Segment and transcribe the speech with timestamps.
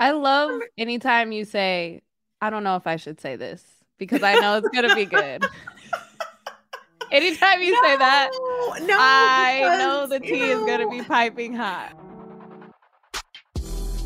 [0.00, 2.02] I love anytime you say,
[2.40, 3.62] I don't know if I should say this
[3.96, 5.44] because I know it's going to be good.
[7.12, 8.30] anytime you no, say that,
[8.82, 11.92] no, I know the tea you is going to be piping hot.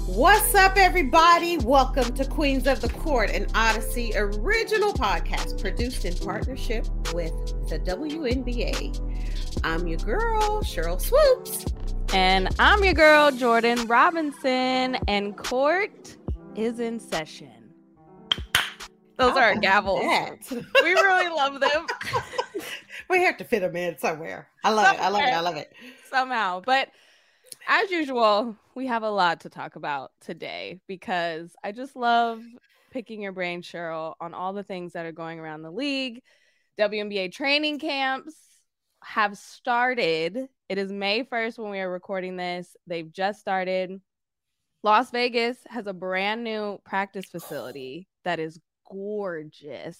[0.04, 1.56] What's up, everybody?
[1.56, 7.32] Welcome to Queens of the Court, an Audacy original podcast produced in partnership with
[7.70, 9.64] the WNBA.
[9.64, 11.64] I'm your girl, Sheryl Swoopes.
[12.12, 16.16] And I'm your girl, Jordan Robinson, and court
[16.56, 17.74] is in session.
[19.16, 20.50] Those are our about gavels.
[20.82, 21.86] We really love them
[23.10, 24.48] we have to fit them in somewhere.
[24.64, 25.00] I love it.
[25.00, 25.32] I love it.
[25.32, 25.72] I love it.
[26.10, 26.60] somehow.
[26.64, 26.88] But
[27.66, 32.42] as usual, we have a lot to talk about today because I just love
[32.90, 36.22] picking your brain, Sheryl, on all the things that are going around the league.
[36.78, 38.34] WNBA training camps
[39.02, 40.48] have started.
[40.68, 42.76] It is May 1st when we are recording this.
[42.86, 44.00] They've just started.
[44.82, 49.98] Las Vegas has a brand new practice facility that is gorgeous.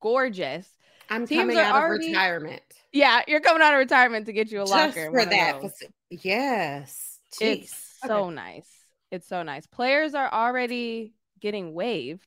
[0.00, 0.68] Gorgeous.
[1.10, 2.62] I'm Teams coming out already- of retirement.
[2.92, 5.10] Yeah, you're coming out of retirement to get you a locker.
[5.10, 5.62] for that.
[6.10, 7.20] Yes.
[7.34, 7.62] Jeez.
[7.64, 8.70] It's so nice.
[9.10, 9.66] It's so nice.
[9.66, 12.26] Players are already getting waived.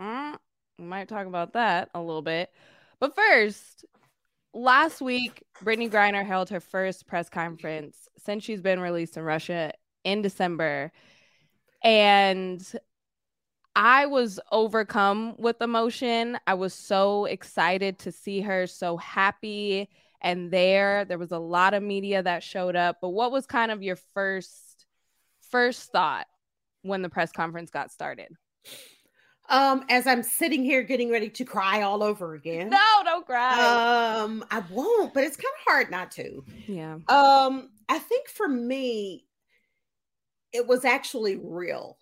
[0.00, 0.36] Mm,
[0.78, 2.50] we might talk about that a little bit.
[2.98, 3.84] But first,
[4.52, 9.72] last week, Brittney Griner held her first press conference since she's been released in Russia
[10.04, 10.92] in December.
[11.82, 12.62] And
[13.74, 16.38] I was overcome with emotion.
[16.46, 19.88] I was so excited to see her so happy
[20.20, 21.04] and there.
[21.04, 22.98] There was a lot of media that showed up.
[23.00, 24.86] But what was kind of your first
[25.50, 26.26] first thought
[26.82, 28.28] when the press conference got started?
[29.50, 32.70] Um, as I'm sitting here getting ready to cry all over again.
[32.70, 34.14] No, don't cry.
[34.22, 36.44] Um, I won't, but it's kind of hard not to.
[36.68, 36.94] yeah.
[37.08, 39.26] Um, I think for me,
[40.52, 41.98] it was actually real.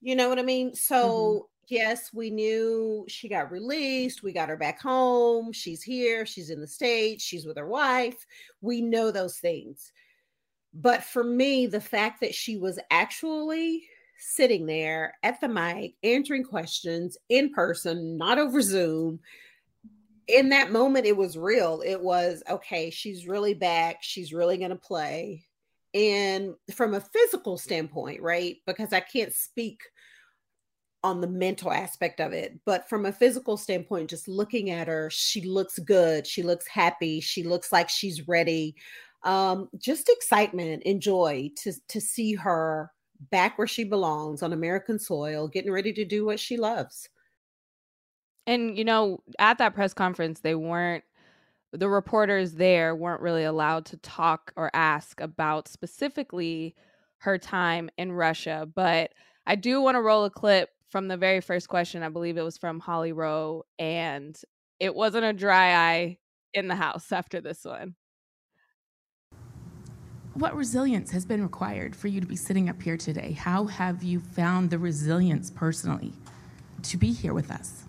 [0.00, 0.74] You know what I mean?
[0.74, 4.22] So, yes, we knew she got released.
[4.22, 5.52] We got her back home.
[5.52, 6.26] She's here.
[6.26, 7.24] She's in the States.
[7.24, 8.26] She's with her wife.
[8.60, 9.92] We know those things.
[10.74, 13.88] But for me, the fact that she was actually
[14.18, 19.20] sitting there at the mic, answering questions in person, not over Zoom,
[20.28, 21.82] in that moment it was real.
[21.84, 23.98] It was okay she's really back.
[24.00, 25.46] She's really going to play.
[25.94, 29.80] And from a physical standpoint right because i can't speak
[31.02, 35.08] on the mental aspect of it but from a physical standpoint just looking at her
[35.10, 36.26] she looks good.
[36.26, 37.20] She looks happy.
[37.20, 38.74] She looks like she's ready.
[39.22, 42.90] Um just excitement and joy to to see her
[43.30, 47.08] back where she belongs on american soil getting ready to do what she loves
[48.46, 51.04] And you know, at that press conference, they weren't
[51.72, 56.74] the reporters there weren't really allowed to talk or ask about specifically
[57.18, 58.68] her time in Russia.
[58.74, 59.12] But
[59.46, 62.02] I do want to roll a clip from the very first question.
[62.02, 64.40] I believe it was from Holly Rowe, and
[64.80, 66.18] it wasn't a dry eye
[66.54, 67.96] in the house after this one.
[70.36, 73.32] What resilience has been required for you to be sitting up here today?
[73.32, 76.12] How have you found the resilience personally
[76.82, 77.84] to be here with us?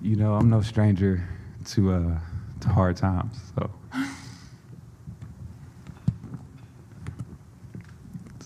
[0.00, 1.28] You know, I'm no stranger
[1.64, 2.18] to uh
[2.60, 3.36] to hard times.
[3.56, 3.68] So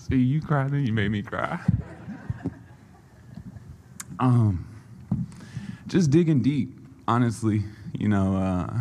[0.09, 1.59] See, you cried and you made me cry.
[4.19, 4.65] Um
[5.85, 6.75] just digging deep,
[7.07, 7.61] honestly.
[7.93, 8.73] You know, uh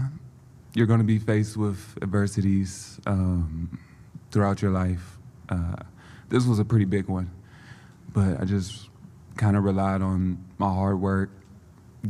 [0.78, 3.78] you're gonna be faced with adversities um
[4.30, 5.18] throughout your life.
[5.48, 5.76] Uh
[6.28, 7.30] this was a pretty big one.
[8.12, 8.88] But I just
[9.36, 11.30] kind of relied on my hard work,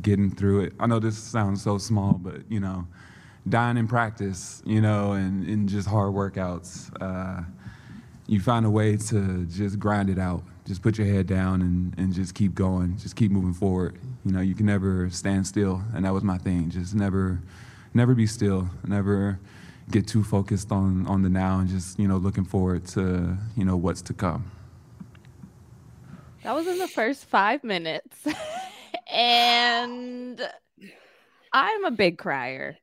[0.03, 0.73] getting through it.
[0.79, 2.87] I know this sounds so small, but you know,
[3.49, 6.91] dying in practice, you know, and, and just hard workouts.
[7.01, 7.45] Uh,
[8.27, 10.43] you find a way to just grind it out.
[10.67, 12.99] Just put your head down and, and just keep going.
[12.99, 13.99] Just keep moving forward.
[14.25, 16.69] You know, you can never stand still, and that was my thing.
[16.69, 17.41] Just never,
[17.99, 18.71] never be still.
[18.87, 19.39] Never
[19.91, 23.65] get too focused on on the now, and just you know, looking forward to you
[23.65, 24.51] know what's to come.
[26.45, 28.17] That was in the first five minutes.
[29.13, 30.41] and
[31.53, 32.79] I'm a big crier.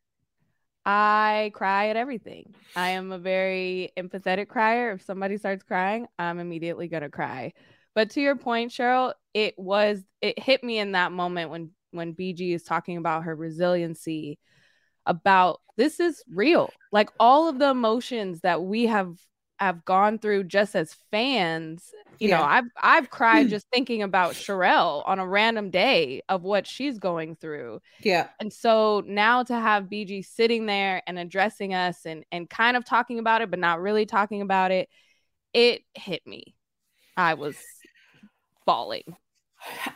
[0.86, 2.54] I cry at everything.
[2.76, 4.92] I am a very empathetic crier.
[4.92, 7.54] If somebody starts crying, I'm immediately to cry.
[7.96, 12.14] But to your point, Sheryl, it was it hit me in that moment when when
[12.14, 14.38] BG is talking about her resiliency
[15.06, 16.72] about this is real.
[16.92, 19.18] Like all of the emotions that we have
[19.60, 21.92] have gone through just as fans.
[22.20, 22.38] You yeah.
[22.38, 23.50] know, I've I've cried hmm.
[23.50, 27.82] just thinking about Cherelle on a random day of what she's going through.
[28.02, 28.28] Yeah.
[28.40, 32.86] And so now to have BG sitting there and addressing us and and kind of
[32.86, 34.90] talking about it, but not really talking about it,
[35.54, 36.56] it hit me.
[37.18, 37.58] I was
[38.66, 39.16] bawling.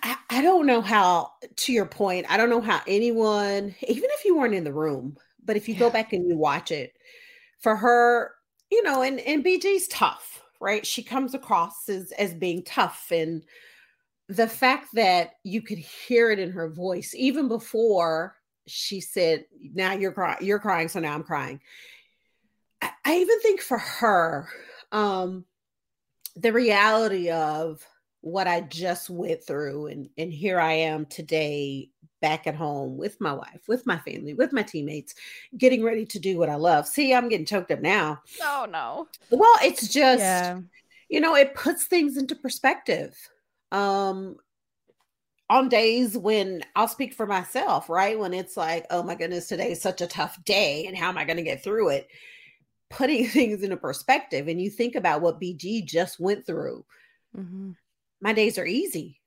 [0.04, 4.26] I, I don't know how, to your point, I don't know how anyone, even if
[4.26, 5.82] you weren't in the room, but if you yeah.
[5.82, 6.94] go back and you watch it,
[7.60, 8.32] for her,
[8.72, 10.86] you know, and, and BG's tough, right?
[10.86, 13.08] She comes across as, as being tough.
[13.12, 13.44] And
[14.28, 18.36] the fact that you could hear it in her voice, even before
[18.68, 21.60] she said, now you're crying, you're crying, so now I'm crying.
[22.82, 24.48] I, I even think for her,
[24.92, 25.46] um,
[26.36, 27.86] the reality of
[28.22, 31.90] what I just went through and and here I am today
[32.22, 35.16] back at home with my wife, with my family, with my teammates,
[35.58, 36.86] getting ready to do what I love.
[36.86, 38.22] See, I'm getting choked up now.
[38.42, 39.08] Oh no.
[39.32, 40.60] Well, it's just yeah.
[41.08, 43.16] you know, it puts things into perspective.
[43.72, 44.38] Um
[45.50, 48.20] on days when I'll speak for myself, right?
[48.20, 51.18] When it's like, oh my goodness, today is such a tough day and how am
[51.18, 52.08] I going to get through it?
[52.92, 56.86] Putting things into perspective and you think about what BG just went through.
[57.36, 57.72] Mm-hmm
[58.22, 59.20] my days are easy,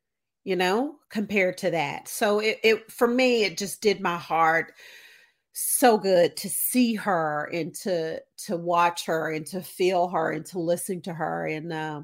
[0.45, 2.09] you know, compared to that.
[2.09, 4.73] So it, it for me, it just did my heart
[5.53, 10.47] so good to see her and to to watch her and to feel her and
[10.47, 12.01] to listen to her and uh,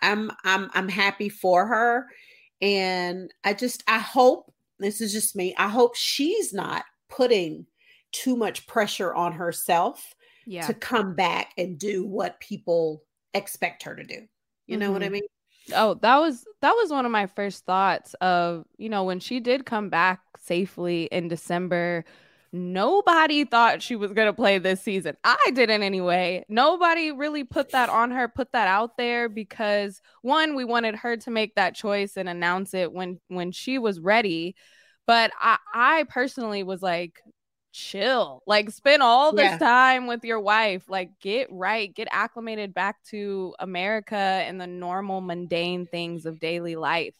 [0.00, 2.06] i'm i'm i'm happy for her
[2.60, 7.66] and i just i hope this is just me i hope she's not putting
[8.12, 10.14] too much pressure on herself
[10.46, 10.66] yeah.
[10.66, 13.02] to come back and do what people
[13.34, 14.22] expect her to do
[14.68, 14.92] you know mm-hmm.
[14.92, 15.14] what i mm-hmm.
[15.14, 15.22] mean
[15.74, 19.40] Oh, that was that was one of my first thoughts of, you know, when she
[19.40, 22.04] did come back safely in December,
[22.52, 25.16] nobody thought she was going to play this season.
[25.24, 26.44] I didn't anyway.
[26.48, 31.16] Nobody really put that on her, put that out there because one, we wanted her
[31.18, 34.56] to make that choice and announce it when when she was ready.
[35.06, 37.20] But I I personally was like,
[37.72, 38.42] chill.
[38.46, 39.58] Like spend all this yeah.
[39.58, 40.84] time with your wife.
[40.88, 46.76] Like get right, get acclimated back to America and the normal mundane things of daily
[46.76, 47.14] life.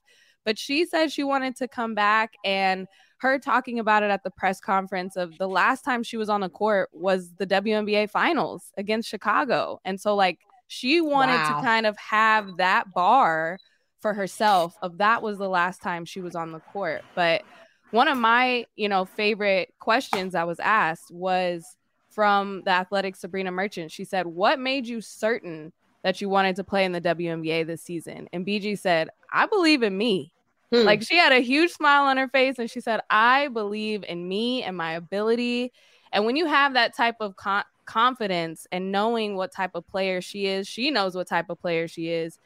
[0.45, 2.87] But she said she wanted to come back and
[3.19, 6.41] her talking about it at the press conference of the last time she was on
[6.41, 9.81] the court was the WNBA finals against Chicago.
[9.85, 11.57] And so like she wanted wow.
[11.57, 13.59] to kind of have that bar
[14.01, 17.03] for herself of that was the last time she was on the court.
[17.15, 17.43] But
[17.93, 21.65] one of my, you know, favorite questions I was asked was
[22.11, 23.93] from the athletic Sabreena Merchant.
[23.93, 25.73] She said, What made you certain
[26.03, 28.29] that you wanted to play in the WNBA this season?
[28.33, 30.33] And BG said, I believe in me.
[30.73, 30.85] Hmm.
[30.85, 34.27] Like she had a huge smile on her face and she said, I believe in
[34.27, 35.73] me and my ability.
[36.13, 40.23] And when you have that type of con- confidence and knowing what type of player
[40.23, 42.39] she is, she knows what type of player she is.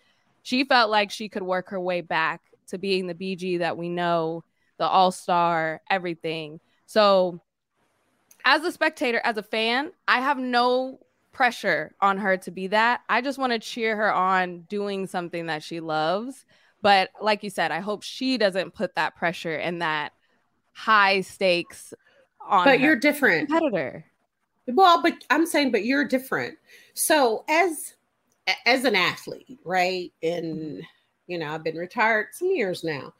[0.43, 3.88] She felt like she could work her way back to being the BG that we
[3.88, 4.43] know
[4.78, 6.61] the all star, everything.
[6.87, 7.40] So,
[8.44, 11.00] as a spectator, as a fan, I have no
[11.32, 13.02] pressure on her to be that.
[13.08, 16.46] I just want to cheer her on doing something that she loves.
[16.81, 20.12] But like you said, I hope she doesn't put that pressure and that
[20.72, 21.93] high stakes
[22.46, 22.65] on.
[22.65, 24.05] But you're different competitor.
[24.69, 26.56] Well, but I'm saying, but you're different.
[26.94, 27.94] So as
[28.65, 30.12] as an athlete, right?
[30.22, 30.82] And
[31.27, 33.12] you know, I've been retired some years now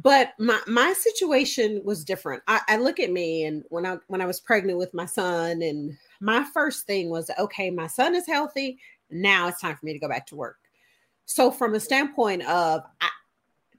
[0.00, 2.42] but my my situation was different.
[2.46, 5.60] I, I, look at me and when I when I was pregnant with my son,
[5.60, 8.78] and my first thing was, okay, my son is healthy.
[9.10, 10.58] Now it's time for me to go back to work.
[11.24, 13.08] So from a standpoint of, I,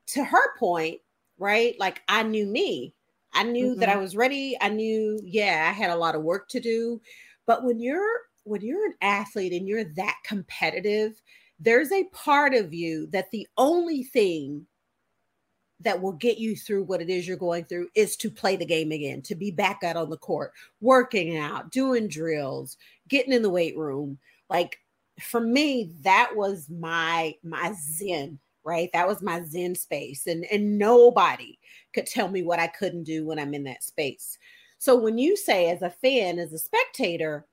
[0.07, 0.99] to her point,
[1.37, 1.75] right?
[1.79, 2.93] Like I knew me.
[3.33, 3.79] I knew mm-hmm.
[3.79, 4.01] that I mm-hmm.
[4.01, 4.57] was ready.
[4.59, 7.01] I knew, yeah, I had a lot of work to do.
[7.45, 11.21] But when you're when you're an athlete and you're that competitive,
[11.59, 14.65] there's a part of you that the only thing
[15.81, 18.65] that will get you through what it is you're going through is to play the
[18.65, 23.41] game again, to be back out on the court, working out, doing drills, getting in
[23.41, 24.17] the weight room.
[24.49, 24.79] Like
[25.21, 28.89] for me, that was my my zen, right?
[28.93, 30.27] That was my zen space.
[30.27, 31.57] And and nobody
[31.93, 34.37] could tell me what I couldn't do when I'm in that space.
[34.79, 37.45] So when you say as a fan, as a spectator,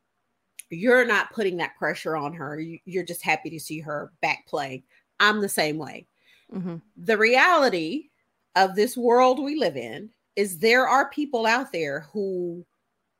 [0.70, 2.60] you're not putting that pressure on her.
[2.84, 4.84] You're just happy to see her back play.
[5.20, 6.06] I'm the same way.
[6.52, 6.76] Mm-hmm.
[6.96, 8.10] The reality
[8.56, 12.66] of this world we live in is there are people out there who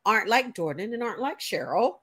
[0.05, 1.97] aren't like Jordan and aren't like Sheryl,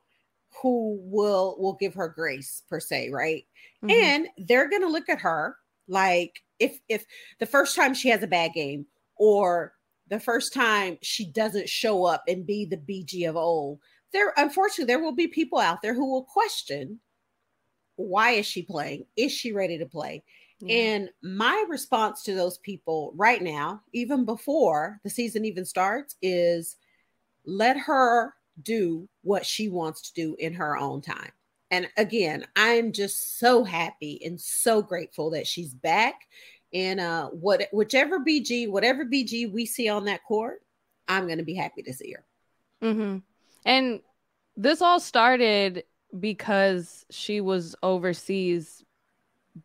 [0.61, 3.45] who will will give her grace per se, right?
[3.83, 3.89] Mm-hmm.
[3.91, 7.05] And they're gonna look at her like if if
[7.39, 8.85] the first time she has a bad game
[9.17, 9.73] or
[10.09, 13.79] the first time she doesn't show up and be the BG of old,
[14.11, 16.99] there unfortunately there will be people out there who will question
[17.95, 19.05] why is she playing?
[19.15, 20.23] Is she ready to play?
[20.65, 20.75] Yeah.
[20.75, 26.77] And my response to those people right now, even before the season even starts, is
[27.45, 31.31] let her do what she wants to do in her own time.
[31.71, 36.27] And again, I'm just so happy and so grateful that she's back.
[36.73, 40.61] And uh, what whichever BG, whatever BG we see on that court,
[41.07, 42.25] I'm going to be happy to see her.
[42.87, 43.17] Mm-hmm.
[43.65, 44.01] And
[44.55, 45.83] this all started
[46.19, 48.83] because she was overseas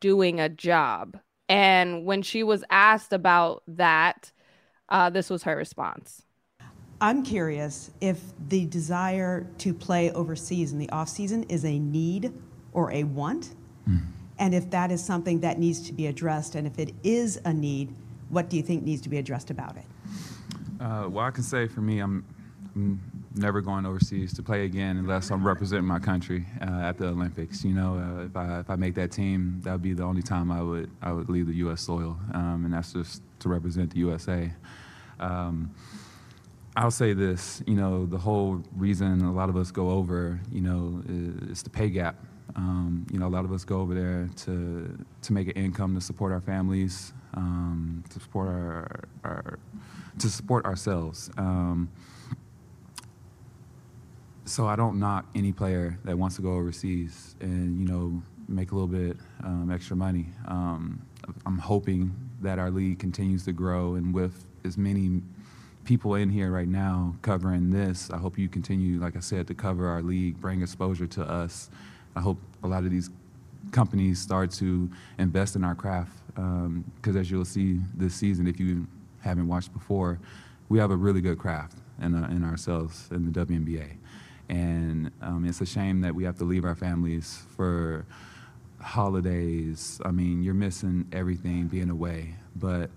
[0.01, 1.19] doing a job.
[1.49, 4.33] And when she was asked about that,
[4.89, 6.23] uh, this was her response.
[7.01, 12.33] I'm curious if the desire to play overseas in the off season is a need
[12.73, 13.55] or a want,
[13.89, 14.01] mm.
[14.39, 17.53] and if that is something that needs to be addressed, and if it is a
[17.53, 17.95] need,
[18.31, 19.85] what do you think needs to be addressed about it?
[20.81, 22.25] Uh, well, I can say for me, I'm,
[22.75, 23.01] I'm,
[23.39, 27.65] never going overseas to play again unless I'm representing my country uh, at the Olympics.
[27.65, 30.23] You know, uh, if I if I make that team, that would be the only
[30.23, 31.83] time I would I would leave the U.S.
[31.83, 34.51] soil, um, and that's just to represent the USA.
[35.21, 35.75] Um,
[36.77, 40.61] I'll say this, you know, the whole reason a lot of us go over, you
[40.61, 41.03] know,
[41.51, 42.15] is, the pay gap.
[42.55, 45.95] Um, you know, a lot of us go over there to to make an income
[45.97, 49.59] to support our families, um, to support our, our,
[50.21, 51.31] to support ourselves.
[51.37, 51.91] Um,
[54.49, 58.73] so I don't knock any player that wants to go overseas and you know make
[58.73, 60.27] a little bit um, extra money.
[60.47, 61.03] Um,
[61.45, 65.21] I'm hoping that our league continues to grow and with as many
[65.85, 68.11] people in here right now covering this.
[68.11, 71.69] I hope you continue, like I said, to cover our league, bring exposure to us.
[72.17, 73.11] I hope a lot of these
[73.71, 78.59] companies start to invest in our craft because um, as you'll see this season, if
[78.59, 78.87] you
[79.21, 80.19] haven't watched before,
[80.71, 83.98] we have a really good craft in, uh, in ourselves in the WNBA.
[84.49, 88.07] And um, it's a shame that we have to leave our families for
[88.81, 90.01] holidays.
[90.05, 92.35] I mean, you're missing everything being away.
[92.57, 92.91] But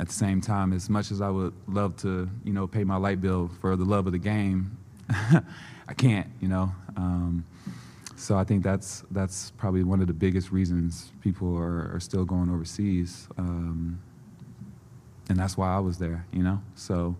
[0.00, 2.96] at the same time, as much as I would love to, you know, pay my
[2.96, 4.76] light bill for the love of the game,
[5.08, 6.72] I can't, you know.
[6.96, 7.44] Um,
[8.16, 12.24] so I think that's that's probably one of the biggest reasons people are, are still
[12.24, 14.00] going overseas, um,
[15.28, 16.60] and that's why I was there, you know.
[16.74, 17.16] So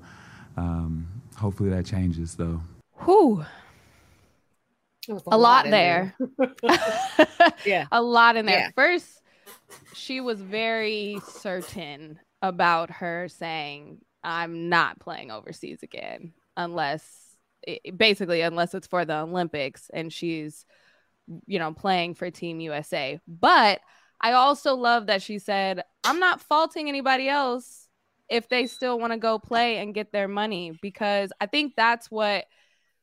[0.56, 2.60] um, hopefully that changes, though.
[3.04, 3.44] Whew.
[5.08, 6.14] A, a, lot, lot there.
[6.38, 6.54] there.
[7.66, 7.86] yeah.
[7.92, 8.58] A lot in there.
[8.58, 8.70] Yeah.
[8.74, 9.20] First,
[9.94, 17.04] she was very certain about her saying, I'm not playing overseas again unless
[17.96, 20.66] basically unless it's for the Olympics and she's
[21.46, 23.18] you know playing for team USA.
[23.26, 23.80] But
[24.20, 27.88] I also love that she said, I'm not faulting anybody else
[28.30, 32.10] if they still want to go play and get their money because I think that's
[32.10, 32.46] what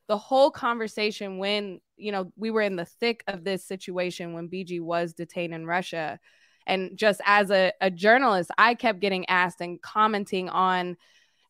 [0.08, 4.48] the whole conversation when you know we were in the thick of this situation when
[4.48, 6.18] BG was detained in Russia
[6.66, 10.96] and just as a, a journalist, I kept getting asked and commenting on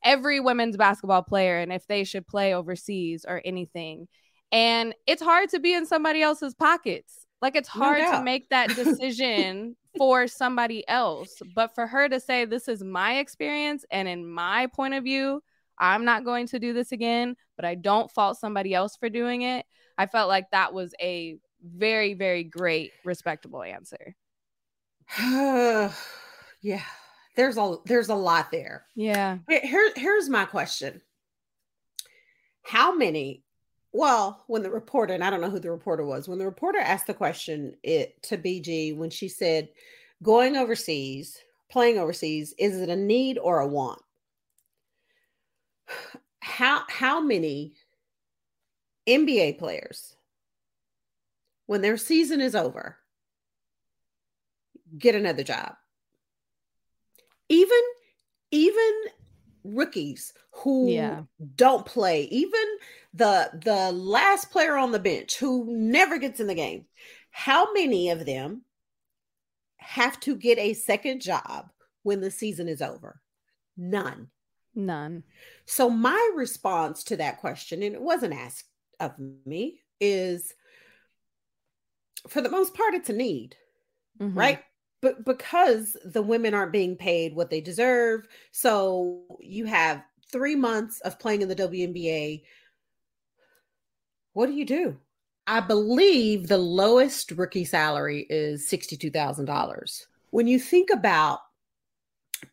[0.05, 4.09] every women's basketball player and if they should play overseas or anything.
[4.51, 7.27] And it's hard to be in somebody else's pockets.
[7.41, 11.41] Like it's hard no to make that decision for somebody else.
[11.55, 15.43] But for her to say, this is my experience and in my point of view,
[15.79, 19.42] I'm not going to do this again, but I don't fault somebody else for doing
[19.42, 19.64] it.
[19.97, 24.16] I felt like that was a very, very great, respectable answer.
[26.61, 26.83] yeah.
[27.37, 28.85] There's a there's a lot there.
[28.97, 29.38] Yeah.
[29.49, 31.00] Here, here's my question.
[32.62, 33.45] How many
[33.92, 36.78] well, when the reporter, and I don't know who the reporter was, when the reporter
[36.78, 39.69] asked the question it to BG when she said,
[40.23, 41.38] going overseas,
[41.71, 44.00] playing overseas, is it a need or a want?
[46.43, 47.75] How how many
[49.09, 50.17] NBA players,
[51.67, 52.99] when their season is over,
[54.99, 55.75] get another job.
[57.49, 57.81] Even
[58.51, 58.93] even
[59.63, 61.23] rookies who yeah.
[61.55, 62.65] don't play, even
[63.15, 66.87] the the last player on the bench who never gets in the game.
[67.31, 68.63] How many of them
[69.77, 71.71] have to get a second job
[72.03, 73.21] when the season is over?
[73.77, 74.29] None.
[74.75, 75.25] None.
[75.67, 78.69] So my response to that question and it wasn't asked
[79.00, 79.12] of
[79.45, 80.55] me is
[82.29, 83.57] for the most part it's a need.
[84.21, 84.38] Mm-hmm.
[84.38, 84.61] Right?
[85.02, 91.00] but because the women aren't being paid what they deserve, so you have three months
[91.00, 92.43] of playing in the WNBA
[94.35, 94.97] what do you do?
[95.47, 100.07] I believe the lowest rookie salary is $62,000.
[100.31, 101.41] When you think about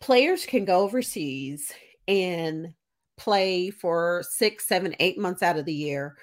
[0.01, 1.71] players can go overseas
[2.09, 2.73] and
[3.17, 6.17] play for six, seven, eight months out of the year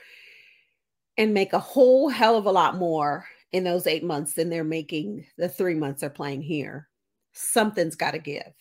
[1.16, 4.64] and make a whole hell of a lot more in those eight months than they're
[4.64, 6.88] making the three months they're playing here.
[7.32, 8.52] Something's got to give.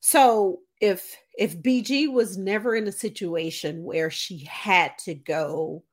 [0.00, 5.84] So if if BG was never in a situation where she had to go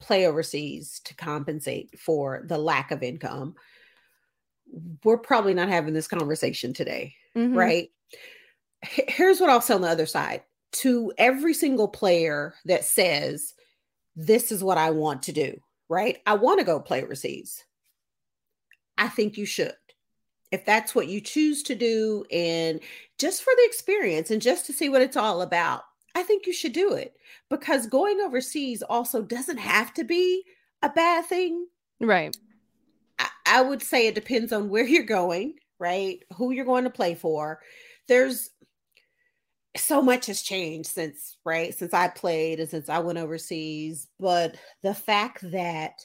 [0.00, 3.54] play overseas to compensate for the lack of income,
[5.04, 7.56] we're probably not having this conversation today, mm-hmm.
[7.56, 7.88] right?
[8.82, 13.54] Here's what I'll say on the other side to every single player that says,
[14.16, 16.18] This is what I want to do, right?
[16.26, 17.64] I want to go play overseas.
[18.98, 19.74] I think you should.
[20.50, 22.80] If that's what you choose to do, and
[23.18, 25.82] just for the experience and just to see what it's all about,
[26.14, 27.14] I think you should do it
[27.48, 30.44] because going overseas also doesn't have to be
[30.82, 31.66] a bad thing.
[32.00, 32.36] Right.
[33.18, 36.20] I, I would say it depends on where you're going, right?
[36.36, 37.60] Who you're going to play for.
[38.08, 38.50] There's
[39.76, 41.74] so much has changed since, right?
[41.74, 44.08] Since I played and since I went overseas.
[44.20, 46.04] But the fact that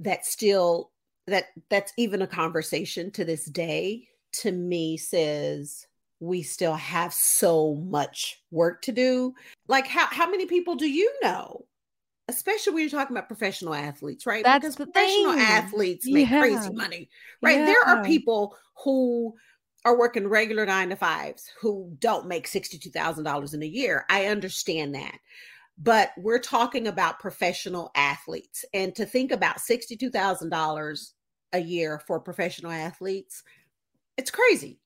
[0.00, 0.90] that still
[1.26, 5.86] that that's even a conversation to this day to me says
[6.20, 9.34] we still have so much work to do.
[9.68, 11.64] Like how how many people do you know?
[12.30, 14.44] Especially when you're talking about professional athletes, right?
[14.44, 15.42] That's because professional thing.
[15.42, 16.40] athletes make yeah.
[16.40, 17.08] crazy money,
[17.42, 17.58] right?
[17.58, 17.64] Yeah.
[17.64, 19.34] There are people who
[19.88, 24.04] are working regular nine to fives who don't make $62,000 in a year.
[24.08, 25.18] I understand that.
[25.76, 28.64] But we're talking about professional athletes.
[28.74, 31.12] And to think about $62,000
[31.52, 33.42] a year for professional athletes,
[34.16, 34.80] it's crazy.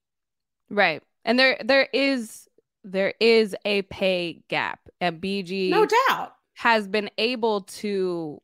[0.68, 2.48] Right and there there is
[2.84, 8.40] there is a pay gap and bg no doubt has been able to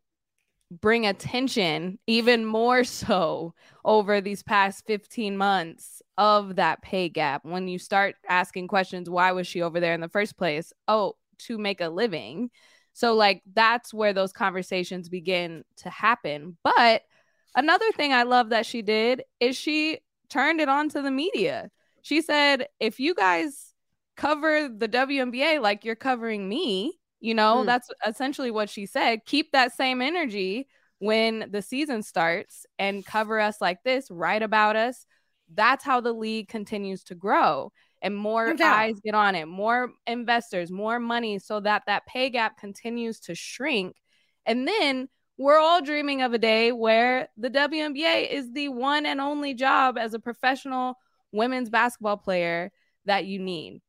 [0.70, 7.44] bring attention even more so over these past 15 months of that pay gap.
[7.44, 10.72] When you start asking questions why was she over there in the first place?
[10.86, 12.50] Oh to make a living.
[12.92, 16.56] So like that's where those conversations begin to happen.
[16.64, 17.02] But
[17.54, 21.70] another thing i love that she did is she turned it on to the media.
[22.02, 23.74] She said, if you guys
[24.16, 27.66] cover the WNBA like you're covering me, you know, mm.
[27.66, 29.24] that's essentially what she said.
[29.26, 34.76] Keep that same energy when the season starts and cover us like this, write about
[34.76, 35.06] us.
[35.52, 40.70] That's how the league continues to grow and more eyes get on it, more investors,
[40.70, 43.96] more money, so that that pay gap continues to shrink.
[44.46, 49.20] And then we're all dreaming of a day where the WNBA is the one and
[49.20, 50.96] only job as a professional
[51.32, 52.72] women's basketball player
[53.04, 53.80] that you need.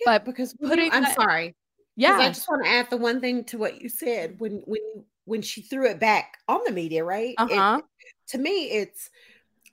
[0.00, 1.54] Yeah, but because putting, you, I'm that, sorry.
[1.96, 4.80] Yeah, I just want to add the one thing to what you said when when
[5.26, 7.34] when she threw it back on the media, right?
[7.38, 7.80] Uh-huh.
[7.80, 9.10] It, to me, it's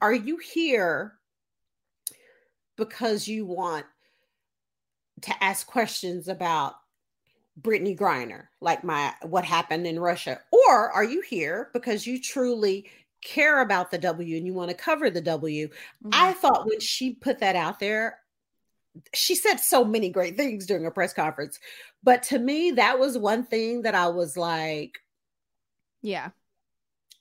[0.01, 1.13] are you here
[2.77, 3.85] because you want
[5.21, 6.75] to ask questions about
[7.59, 12.89] Brittney Griner, like my what happened in Russia, or are you here because you truly
[13.23, 15.67] care about the W and you want to cover the W.
[15.67, 16.09] Mm-hmm.
[16.11, 18.19] I thought when she put that out there,
[19.13, 21.59] she said so many great things during a press conference.
[22.03, 24.99] But to me, that was one thing that I was like,
[26.01, 26.29] yeah,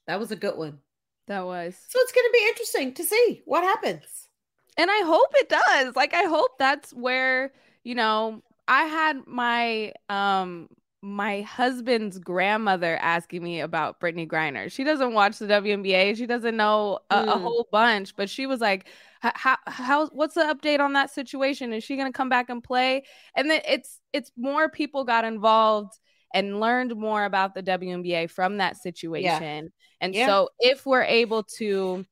[0.06, 0.78] that was a good one.
[1.26, 1.76] That was.
[1.88, 4.28] So it's going to be interesting to see what happens.
[4.76, 5.94] And I hope it does.
[5.94, 7.52] Like, I hope that's where,
[7.84, 10.68] you know, I had my um
[11.02, 14.70] my husband's grandmother asking me about Brittney Griner.
[14.70, 16.16] She doesn't watch the WNBA.
[16.16, 17.28] She doesn't know a, mm.
[17.28, 18.86] a whole bunch, but she was like,
[19.20, 21.72] "How how what's the update on that situation?
[21.72, 23.04] Is she going to come back and play?"
[23.36, 25.92] And then it's it's more people got involved
[26.32, 29.64] and learned more about the WNBA from that situation.
[29.64, 29.70] Yeah.
[30.00, 30.26] And yeah.
[30.26, 32.04] so if we're able to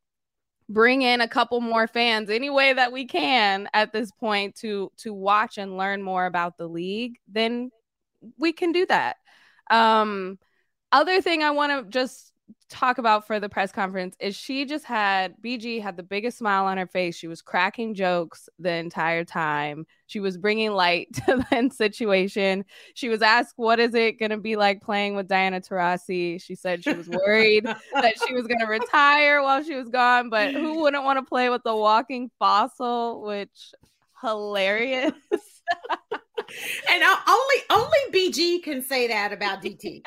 [0.69, 4.93] bring in a couple more fans any way that we can at this point to
[4.99, 7.71] to watch and learn more about the league, then
[8.37, 9.17] we can do that.
[9.71, 10.39] Um,
[10.93, 12.33] other thing I want to just
[12.69, 16.67] talk about for the press conference is she just had BG had the biggest smile
[16.67, 17.17] on her face.
[17.17, 19.87] She was cracking jokes the entire time.
[20.07, 22.65] She was bringing light to the situation.
[22.95, 26.55] She was asked, "What is it going to be like playing with Diana Taurasi?" She
[26.55, 30.53] said she was worried that she was going to retire while she was gone, but
[30.53, 33.23] who wouldn't want to play with the walking fossil?
[33.23, 33.73] Which
[34.21, 35.13] hilarious.
[36.91, 40.03] and only only BG can say that about DT.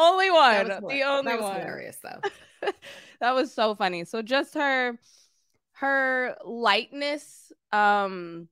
[0.00, 0.66] Only one.
[0.66, 1.60] the only that was one.
[1.60, 2.70] hilarious though.
[3.20, 4.04] that was so funny.
[4.04, 4.98] So just her
[5.72, 8.48] her lightness um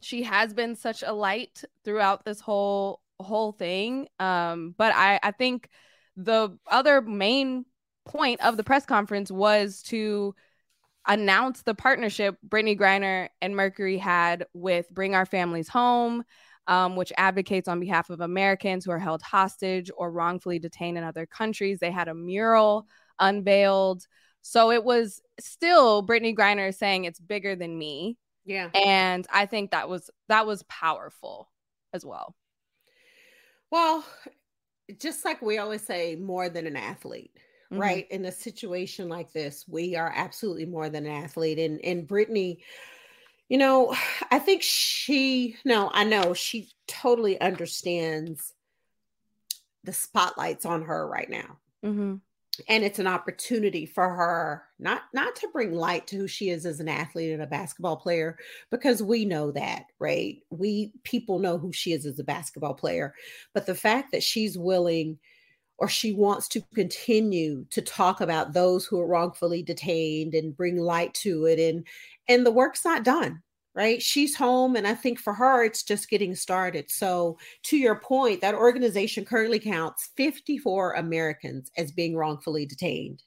[0.00, 4.08] she has been such a light throughout this whole whole thing.
[4.18, 5.68] Um, but I, I think
[6.16, 7.66] the other main
[8.04, 10.34] point of the press conference was to
[11.06, 16.24] announce the partnership Brittney Griner and Mercury had with Bring Our Families Home,
[16.70, 21.02] um, which advocates on behalf of Americans who are held hostage or wrongfully detained in
[21.02, 21.80] other countries.
[21.80, 22.86] They had a mural
[23.18, 24.06] unveiled.
[24.40, 28.16] So it was still Brittney Griner saying it's bigger than me.
[28.44, 28.70] Yeah.
[28.72, 31.50] And I think that was that was powerful
[31.92, 32.36] as well.
[33.72, 34.04] Well,
[34.96, 37.32] just like we always say, more than an athlete,
[37.72, 37.80] mm-hmm.
[37.80, 38.06] right?
[38.12, 41.58] In a situation like this, we are absolutely more than an athlete.
[41.58, 42.58] And and Brittney,
[43.50, 43.94] you know,
[44.30, 48.54] I think she no, I know she totally understands
[49.84, 51.58] the spotlights on her right now.
[51.84, 52.16] Mm-hmm.
[52.68, 56.66] And it's an opportunity for her not not to bring light to who she is
[56.66, 58.38] as an athlete and a basketball player
[58.70, 60.38] because we know that right?
[60.50, 63.14] We people know who she is as a basketball player.
[63.54, 65.18] But the fact that she's willing
[65.80, 70.76] or she wants to continue to talk about those who are wrongfully detained and bring
[70.76, 71.86] light to it and
[72.28, 73.42] and the work's not done
[73.74, 74.02] right?
[74.02, 74.76] She's home.
[74.76, 76.90] And I think for her, it's just getting started.
[76.90, 83.22] So, to your point, that organization currently counts 54 Americans as being wrongfully detained.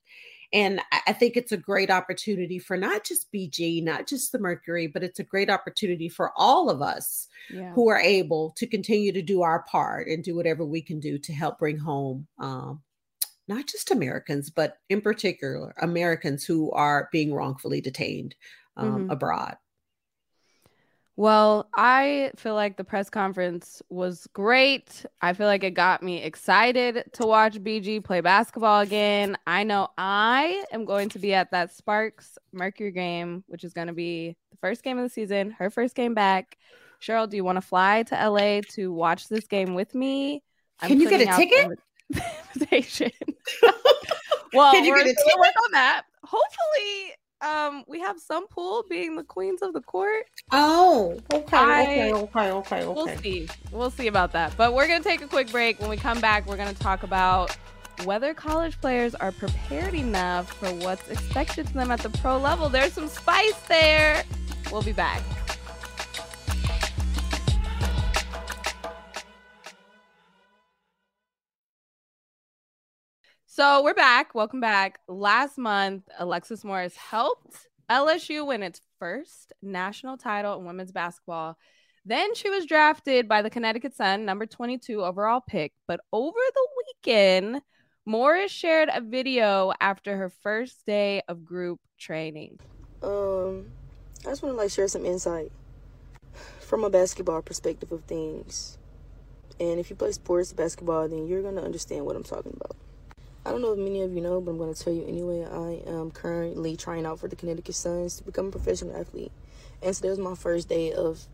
[0.54, 4.86] And I think it's a great opportunity for not just BG, not just the Mercury,
[4.86, 7.74] but it's a great opportunity for all of us yeah.
[7.74, 11.18] who are able to continue to do our part and do whatever we can do
[11.18, 12.82] to help bring home um,
[13.48, 18.36] not just Americans, but in particular, Americans who are being wrongfully detained
[18.78, 19.10] um, mm-hmm.
[19.10, 19.58] abroad.
[21.16, 25.06] Well, I feel like the press conference was great.
[25.22, 29.38] I feel like it got me excited to watch BG play basketball again.
[29.46, 33.88] I know I am going to be at that Sparks Mercury game, which is going
[33.88, 36.58] to be the first game of the season, her first game back.
[37.00, 40.42] Sheryl, do you want to fly to LA to watch this game with me?
[40.80, 41.80] I'm Can you get a ticket?
[44.54, 45.40] Well, Can you get a ticket?
[45.40, 46.04] Work on that.
[46.24, 50.26] Hopefully, um we have some pool being the queens of the court.
[50.52, 52.86] Oh, okay, I, okay, okay, okay, okay.
[52.86, 53.48] We'll see.
[53.72, 54.56] We'll see about that.
[54.58, 55.80] But we're gonna take a quick break.
[55.80, 57.56] When we come back, we're gonna talk about
[58.06, 62.70] whether college players are prepared enough for what's expected to them at the pro level.
[62.70, 64.24] There's some spice there.
[64.72, 65.22] We'll be back.
[73.56, 74.34] So we're back.
[74.34, 75.00] Welcome back.
[75.08, 81.56] Last month, Alexis Morris helped LSU win its first national title in women's basketball.
[82.04, 85.72] Then she was drafted by the Connecticut Sun, number 22 overall pick.
[85.88, 86.68] But over the
[87.06, 87.62] weekend,
[88.08, 92.58] Morris shared a video after her first day of group training.
[93.04, 93.68] Um,
[94.22, 95.52] I just want to like share some insight
[96.60, 98.80] from a basketball perspective of things.
[99.60, 102.76] And if you play sports basketball, then you're gonna understand what I'm talking about.
[103.46, 105.44] I don't know if many of you know, but I'm going to tell you anyway.
[105.44, 109.34] I am currently trying out for the Connecticut Suns to become a professional athlete.
[109.82, 111.28] And so was my first day of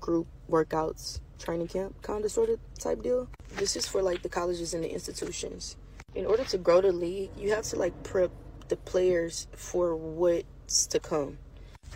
[0.00, 3.28] group workouts, training camp, kind of sort of type deal.
[3.56, 5.76] This is for like the colleges and the institutions.
[6.14, 8.30] In order to grow the league, you have to like prep
[8.68, 11.38] the players for what's to come.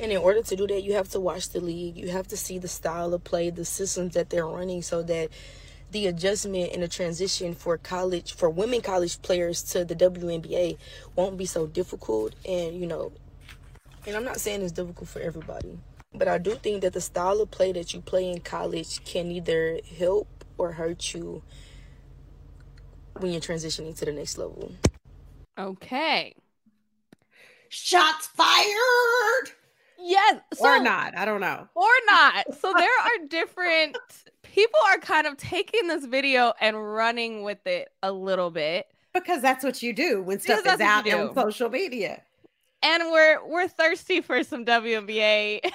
[0.00, 1.96] And in order to do that, you have to watch the league.
[1.96, 5.30] You have to see the style of play, the systems that they're running so that
[5.92, 10.76] the adjustment and the transition for college for women college players to the WNBA
[11.16, 13.12] won't be so difficult and you know
[14.06, 15.78] and I'm not saying it's difficult for everybody
[16.14, 19.30] but I do think that the style of play that you play in college can
[19.30, 21.42] either help or hurt you
[23.18, 24.72] when you're transitioning to the next level.
[25.58, 26.34] Okay.
[27.68, 29.52] Shots fired.
[30.02, 30.40] Yes.
[30.54, 31.16] So, or not.
[31.16, 31.68] I don't know.
[31.74, 32.54] Or not.
[32.58, 33.96] So there are different
[34.42, 39.42] people are kind of taking this video and running with it a little bit because
[39.42, 42.22] that's what you do when stuff is out on social media.
[42.82, 45.70] And we're we're thirsty for some WNBA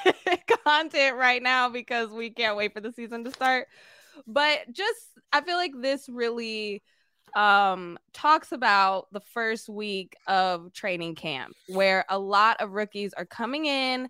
[0.66, 3.68] content right now because we can't wait for the season to start.
[4.26, 6.82] But just I feel like this really
[7.36, 13.26] um talks about the first week of training camp where a lot of rookies are
[13.26, 14.08] coming in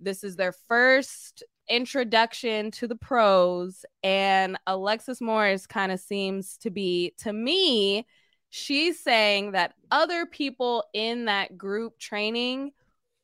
[0.00, 6.70] this is their first introduction to the pros and Alexis Morris kind of seems to
[6.70, 8.06] be to me
[8.54, 12.70] she's saying that other people in that group training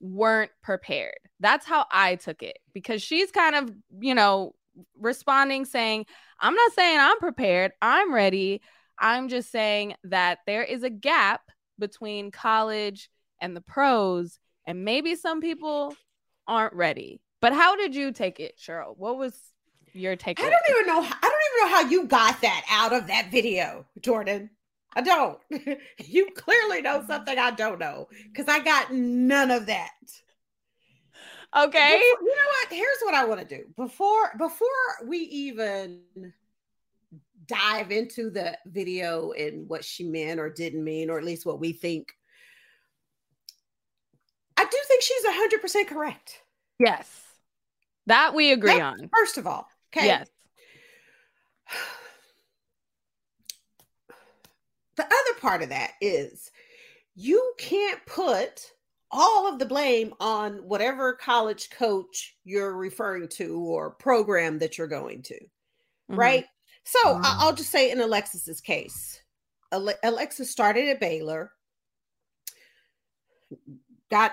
[0.00, 1.18] weren't prepared.
[1.38, 4.54] That's how I took it because she's kind of, you know,
[4.98, 6.06] responding saying,
[6.40, 8.62] I'm not saying I'm prepared, I'm ready.
[9.00, 11.42] I'm just saying that there is a gap
[11.78, 15.94] between college and the pros and maybe some people
[16.46, 17.20] aren't ready.
[17.40, 18.96] But how did you take it, Sheryl?
[18.96, 19.34] What was
[19.94, 20.40] your take.
[20.40, 21.00] I don't even know.
[21.00, 24.50] I don't even know how you got that out of that video, Jordan.
[24.94, 25.38] I don't.
[25.98, 27.11] you clearly know mm-hmm.
[27.11, 29.90] something I don't know because I got none of that.
[31.56, 31.98] Okay.
[31.98, 32.68] Before, you know what?
[32.70, 34.68] Here's what I want to do before before
[35.06, 36.02] we even
[37.48, 41.61] dive into the video and what she meant or didn't mean, or at least what
[41.61, 42.12] we think.
[44.56, 46.42] I do think she's hundred percent correct.
[46.78, 47.24] Yes,
[48.06, 49.11] that we agree that, on.
[49.14, 50.06] First of all, okay.
[50.06, 50.28] Yes.
[54.96, 56.50] The other part of that is
[57.14, 58.72] you can't put
[59.12, 64.88] all of the blame on whatever college coach you're referring to or program that you're
[64.88, 66.16] going to, mm-hmm.
[66.16, 66.44] right?
[66.88, 69.20] So I'll just say in Alexis's case,
[69.72, 71.53] Alexis started at Baylor,
[74.11, 74.33] got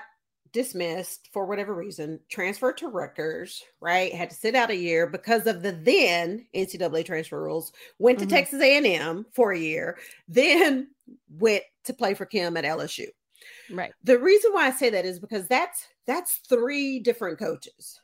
[0.54, 4.14] dismissed for whatever reason, transferred to Rutgers, right?
[4.14, 7.74] Had to sit out a year because of the then NCAA transfer rules.
[8.00, 8.36] Went to mm-hmm.
[8.36, 9.98] Texas A&M for a year,
[10.30, 10.88] then
[11.38, 13.08] went to play for Kim at LSU.
[13.70, 13.92] Right.
[14.06, 18.00] The reason why I say that is because that's that's three different coaches,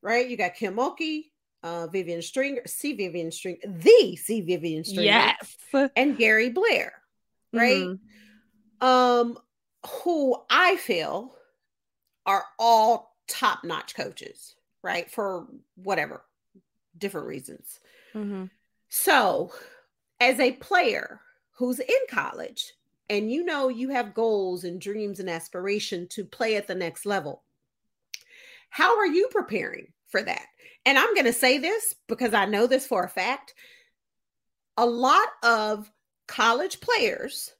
[0.00, 0.28] right?
[0.28, 1.24] You got Kim Mulkey,
[1.66, 2.92] uh, Vivian Stringer, C.
[2.92, 4.40] Vivian Stringer, the C.
[4.40, 5.56] Vivian Stringer, yes,
[5.96, 6.92] and Gary Blair,
[7.52, 7.82] right?
[7.82, 8.86] Mm-hmm.
[8.86, 9.36] Um,
[9.84, 11.34] who I feel
[12.24, 15.10] are all top notch coaches, right?
[15.10, 16.22] For whatever
[16.96, 17.80] different reasons.
[18.14, 18.44] Mm-hmm.
[18.88, 19.52] So,
[20.20, 22.74] as a player who's in college
[23.10, 27.06] and you know you have goals and dreams and aspiration to play at the next
[27.06, 27.42] level,
[28.70, 30.46] how are you preparing for that?
[30.86, 33.54] And I'm going to say this because I know this for a fact.
[34.78, 35.90] A lot of
[36.28, 37.52] college players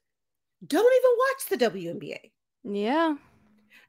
[0.65, 2.31] don't even watch the WNBA.
[2.63, 3.15] Yeah.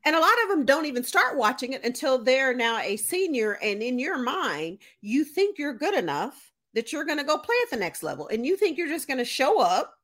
[0.04, 3.58] And a lot of them don't even start watching it until they're now a senior.
[3.62, 7.56] And in your mind, you think you're good enough that you're going to go play
[7.62, 8.28] at the next level.
[8.28, 9.94] And you think you're just going to show up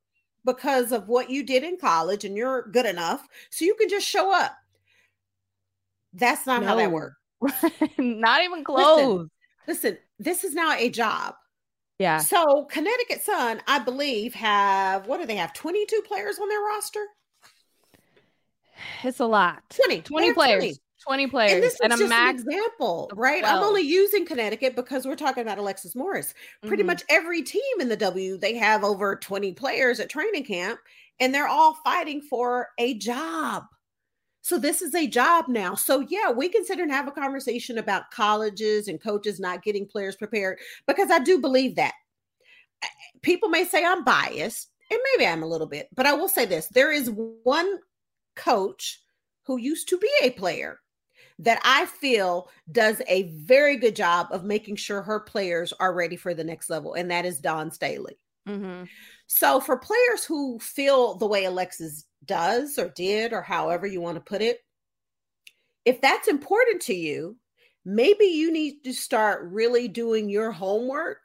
[0.44, 3.26] because of what you did in college and you're good enough.
[3.50, 4.52] So you can just show up.
[6.12, 6.68] That's not no.
[6.68, 7.16] how that works.
[7.98, 8.98] not even close.
[8.98, 9.30] Listen,
[9.66, 11.34] listen, this is now a job.
[11.98, 12.18] Yeah.
[12.18, 15.52] So Connecticut Sun, I believe, have what do they have?
[15.52, 17.04] 22 players on their roster?
[19.02, 19.62] It's a lot.
[19.70, 20.02] 20.
[20.02, 20.62] 20 players.
[20.62, 20.74] 20.
[21.06, 23.40] 20 players and, this is and a just max an example, right?
[23.40, 23.58] 12.
[23.58, 26.32] I'm only using Connecticut because we're talking about Alexis Morris.
[26.62, 26.88] Pretty mm-hmm.
[26.88, 30.80] much every team in the W, they have over 20 players at training camp,
[31.20, 33.64] and they're all fighting for a job.
[34.44, 35.74] So this is a job now.
[35.74, 39.86] So yeah, we can sit and have a conversation about colleges and coaches not getting
[39.86, 41.94] players prepared because I do believe that.
[43.22, 46.44] People may say I'm biased, and maybe I'm a little bit, but I will say
[46.44, 47.78] this: there is one
[48.36, 49.00] coach
[49.46, 50.78] who used to be a player
[51.38, 56.16] that I feel does a very good job of making sure her players are ready
[56.16, 58.18] for the next level, and that is Dawn Staley.
[58.46, 58.84] Mm-hmm.
[59.26, 64.16] So, for players who feel the way Alexis does or did, or however you want
[64.16, 64.60] to put it,
[65.84, 67.36] if that's important to you,
[67.84, 71.18] maybe you need to start really doing your homework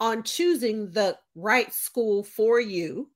[0.00, 3.10] on choosing the right school for you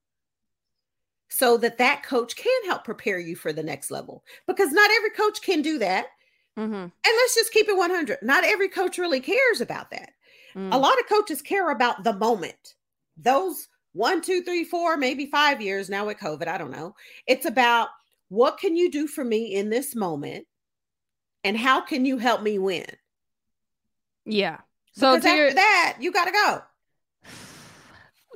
[1.28, 4.24] so that that coach can help prepare you for the next level.
[4.46, 6.06] Because not every coach can do that.
[6.58, 6.74] Mm-hmm.
[6.74, 10.10] and let's just keep it 100 not every coach really cares about that.
[10.56, 10.74] Mm.
[10.74, 12.74] a lot of coaches care about the moment.
[13.16, 16.94] Those one two three four maybe five years now with covid i don't know
[17.26, 17.88] it's about
[18.28, 20.46] what can you do for me in this moment
[21.42, 22.86] and how can you help me win
[24.24, 24.58] yeah
[24.92, 26.62] so after your- that you got to go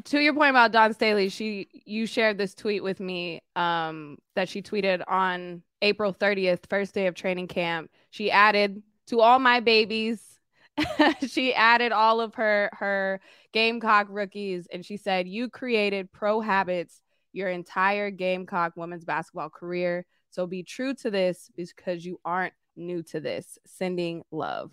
[0.04, 4.48] to your point about Dawn Staley, she you shared this tweet with me um, that
[4.48, 7.90] she tweeted on April 30th, first day of training camp.
[8.10, 10.33] She added to all my babies.
[11.26, 13.20] she added all of her her
[13.52, 17.00] Gamecock rookies, and she said, "You created pro habits
[17.34, 20.06] your entire Gamecock women's basketball career.
[20.30, 23.58] So be true to this because you aren't new to this.
[23.66, 24.70] Sending love.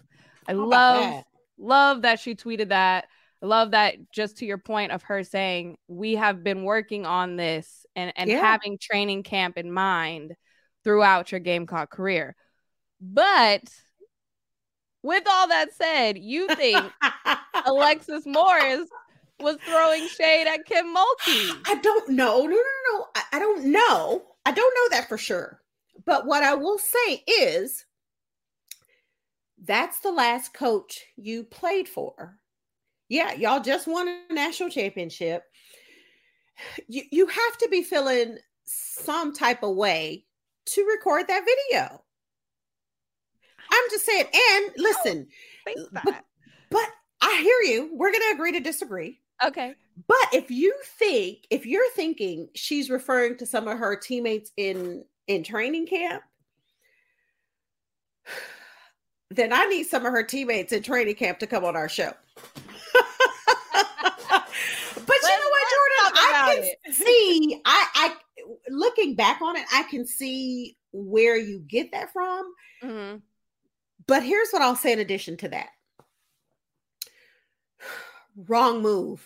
[0.48, 1.26] I love that?
[1.58, 3.06] love that she tweeted that.
[3.44, 7.36] I love that just to your point of her saying we have been working on
[7.36, 8.40] this and, and yeah.
[8.40, 10.36] having training camp in mind
[10.84, 12.36] throughout your Gamecock career.
[13.00, 13.64] But
[15.04, 16.92] with all that said, you think
[17.66, 18.88] Alexis Morris
[19.40, 21.58] was throwing shade at Kim Mulkey?
[21.68, 22.42] I don't know.
[22.42, 22.56] No, no,
[22.92, 23.06] no.
[23.16, 24.24] I, I don't know.
[24.46, 25.62] I don't know that for sure.
[26.06, 27.86] But what I will say is
[29.64, 32.42] that's the last coach you played for
[33.12, 35.44] yeah, y'all just won a national championship.
[36.88, 40.24] You, you have to be feeling some type of way
[40.68, 42.01] to record that video.
[43.72, 45.28] I'm just saying, and listen,
[45.94, 46.24] but,
[46.70, 46.90] but
[47.22, 47.90] I hear you.
[47.94, 49.20] We're going to agree to disagree.
[49.44, 49.76] Okay.
[50.08, 55.06] But if you think, if you're thinking she's referring to some of her teammates in
[55.28, 56.24] in training camp,
[59.30, 62.12] then I need some of her teammates in training camp to come on our show.
[62.36, 63.06] but
[64.54, 66.14] you know what, Jordan?
[66.16, 66.94] I can it.
[66.94, 67.62] see.
[67.66, 68.16] I, I
[68.70, 72.54] looking back on it, I can see where you get that from.
[72.84, 73.18] Mm-hmm.
[74.12, 75.70] But here's what I'll say in addition to that.
[78.36, 79.26] Wrong move.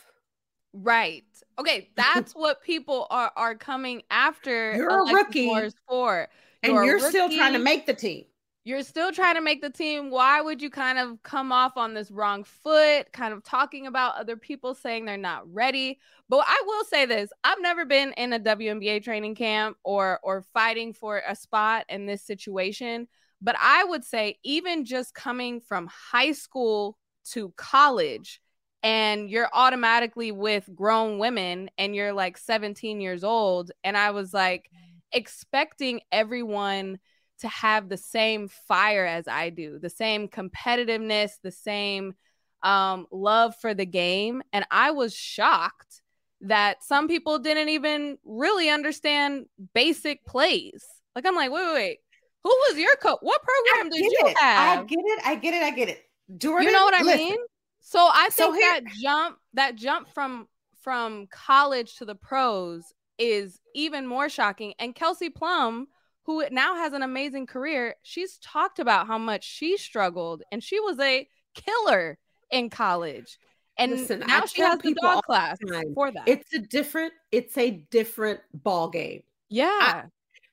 [0.73, 1.23] Right.
[1.57, 4.75] Okay, that's what people are are coming after.
[4.75, 6.27] You're Alexis a rookie Morris for,
[6.63, 8.25] you're and you're still trying to make the team.
[8.63, 10.11] You're still trying to make the team.
[10.11, 14.17] Why would you kind of come off on this wrong foot, kind of talking about
[14.17, 15.97] other people saying they're not ready?
[16.29, 20.43] But I will say this: I've never been in a WNBA training camp or or
[20.53, 23.07] fighting for a spot in this situation.
[23.45, 28.41] But I would say, even just coming from high school to college
[28.81, 34.31] and you're automatically with grown women and you're like 17 years old and i was
[34.31, 34.69] like
[35.11, 36.99] expecting everyone
[37.39, 42.13] to have the same fire as i do the same competitiveness the same
[42.61, 46.03] um, love for the game and i was shocked
[46.41, 50.85] that some people didn't even really understand basic plays.
[51.15, 51.97] Like i'm like wait wait wait
[52.45, 54.37] who was your coach what program did you it.
[54.37, 56.05] have i get it i get it i get it
[56.37, 57.17] Jordan, you know what i listen.
[57.19, 57.37] mean
[57.81, 60.47] so I think so here- that jump that jump from
[60.81, 64.73] from college to the pros is even more shocking.
[64.79, 65.87] And Kelsey Plum,
[66.23, 70.79] who now has an amazing career, she's talked about how much she struggled and she
[70.79, 72.17] was a killer
[72.51, 73.37] in college.
[73.77, 75.57] And Listen, now I she has the dog class
[75.93, 76.27] for that.
[76.27, 79.23] It's a different, it's a different ball game.
[79.49, 79.65] Yeah.
[79.69, 80.03] I,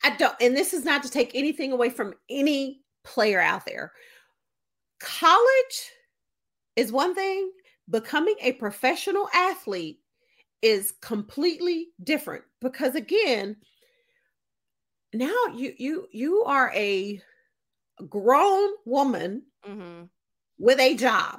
[0.04, 3.92] I don't, and this is not to take anything away from any player out there.
[5.00, 5.90] College
[6.76, 7.50] is one thing,
[7.88, 9.98] becoming a professional athlete
[10.62, 13.56] is completely different because again,
[15.12, 17.20] now you you you are a
[18.08, 20.04] grown woman mm-hmm.
[20.58, 21.38] with a job.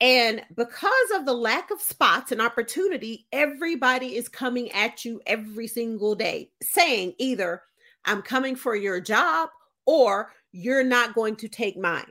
[0.00, 5.66] And because of the lack of spots and opportunity, everybody is coming at you every
[5.66, 7.62] single day saying either
[8.06, 9.50] I'm coming for your job
[9.84, 12.10] or you're not going to take mine.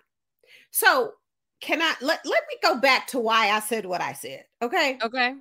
[0.71, 1.13] So
[1.61, 4.43] can I let, let me go back to why I said what I said.
[4.61, 4.99] Okay.
[5.01, 5.35] Okay.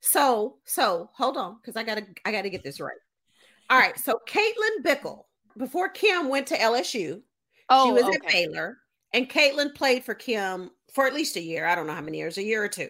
[0.00, 2.96] So, so hold on, because I gotta I gotta get this right.
[3.70, 3.96] All right.
[3.98, 5.24] So Caitlin Bickle,
[5.56, 7.22] before Kim went to LSU,
[7.68, 8.16] oh, she was okay.
[8.16, 8.78] at Baylor,
[9.12, 11.66] and Caitlin played for Kim for at least a year.
[11.66, 12.88] I don't know how many years, a year or two.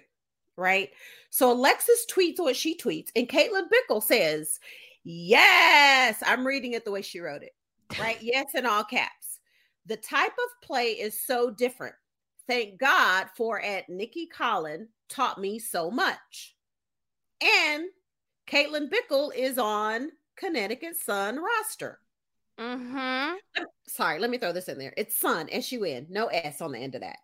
[0.56, 0.90] Right.
[1.28, 4.58] So Alexis tweets what she tweets, and Caitlin Bickle says,
[5.04, 7.52] Yes, I'm reading it the way she wrote it.
[7.98, 8.18] Right.
[8.22, 9.40] yes, in all caps.
[9.86, 11.94] The type of play is so different
[12.46, 16.56] Thank God for at Nicki Collen taught me so much.
[17.42, 17.84] And
[18.46, 22.00] Caitlin Bickle is on Connecticut Sun roster.
[22.58, 23.64] Mm-hmm.
[23.86, 24.92] Sorry, let me throw this in there.
[24.96, 27.18] It's Sun, S-U-N, no S on the end of that.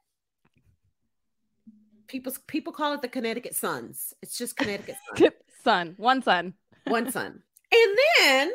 [2.06, 4.14] People people call it the Connecticut Suns.
[4.22, 5.30] It's just Connecticut Sun.
[5.64, 6.54] sun, one sun.
[6.86, 7.42] one sun.
[7.72, 8.52] And then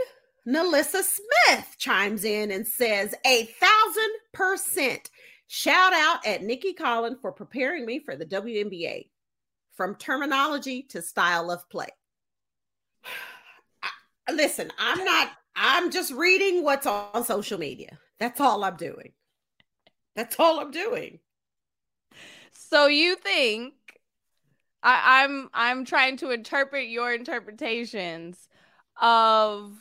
[0.47, 5.09] NaLyssa Smith chimes in and says a thousand percent
[5.55, 9.09] Shout out at Nicki Collen for preparing me for the WNBA
[9.75, 11.89] from terminology to style of play.
[13.83, 17.99] I, listen, I'm not, I'm just reading what's on social media.
[18.19, 19.11] That's all I'm doing.
[20.15, 21.19] That's all I'm doing.
[22.53, 23.73] So you think
[24.81, 28.47] I, I'm I'm trying to interpret your interpretations
[29.03, 29.73] of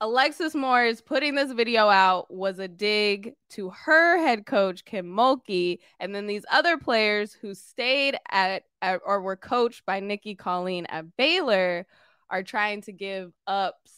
[0.00, 5.78] Alexis Morris putting this video out was a dig to her head coach, Kim Mulkey,
[6.00, 10.86] and then these other players who stayed at, at or were coached by Nicki Collen
[10.88, 11.86] at Baylor
[12.30, 13.92] are trying to give ups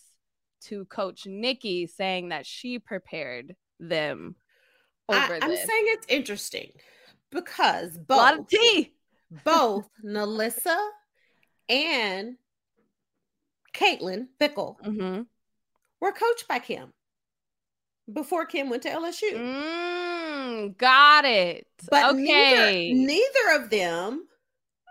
[0.63, 4.35] to Coach Nikki, saying that she prepared them
[5.09, 6.73] over I, am saying it's interesting
[7.31, 8.93] because both, a lot of tea.
[9.45, 10.77] both NaLyssa
[11.69, 12.37] and
[13.75, 15.23] Caitlin Bickle mm-hmm
[16.03, 16.93] were coached by Kim
[18.13, 19.35] before Kim went to LSU.
[19.35, 21.67] Mm, got it.
[21.89, 22.93] But okay.
[22.93, 24.27] neither, neither of them,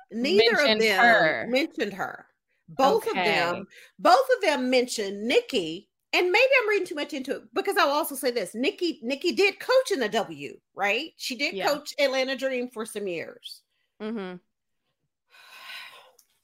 [0.10, 1.48] neither mentioned of them her.
[1.50, 2.26] mentioned her.
[2.70, 3.20] Both okay.
[3.20, 3.68] of them,
[4.00, 5.90] both of them mentioned Nicki.
[6.14, 9.32] And maybe I'm reading too much into it because I'll also say this: Nicki, Nicki
[9.34, 11.12] did coach in the W, right?
[11.16, 11.68] She did yeah.
[11.68, 13.62] coach Atlanta Dream for some years.
[14.02, 14.36] Mm-hmm.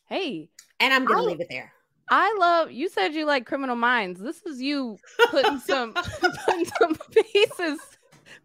[0.10, 0.48] Hey,
[0.80, 1.74] and I'm gonna leave it there.
[2.10, 4.20] I love you said you like criminal minds.
[4.20, 5.00] This is you
[5.30, 5.94] putting some
[6.46, 7.80] putting some pieces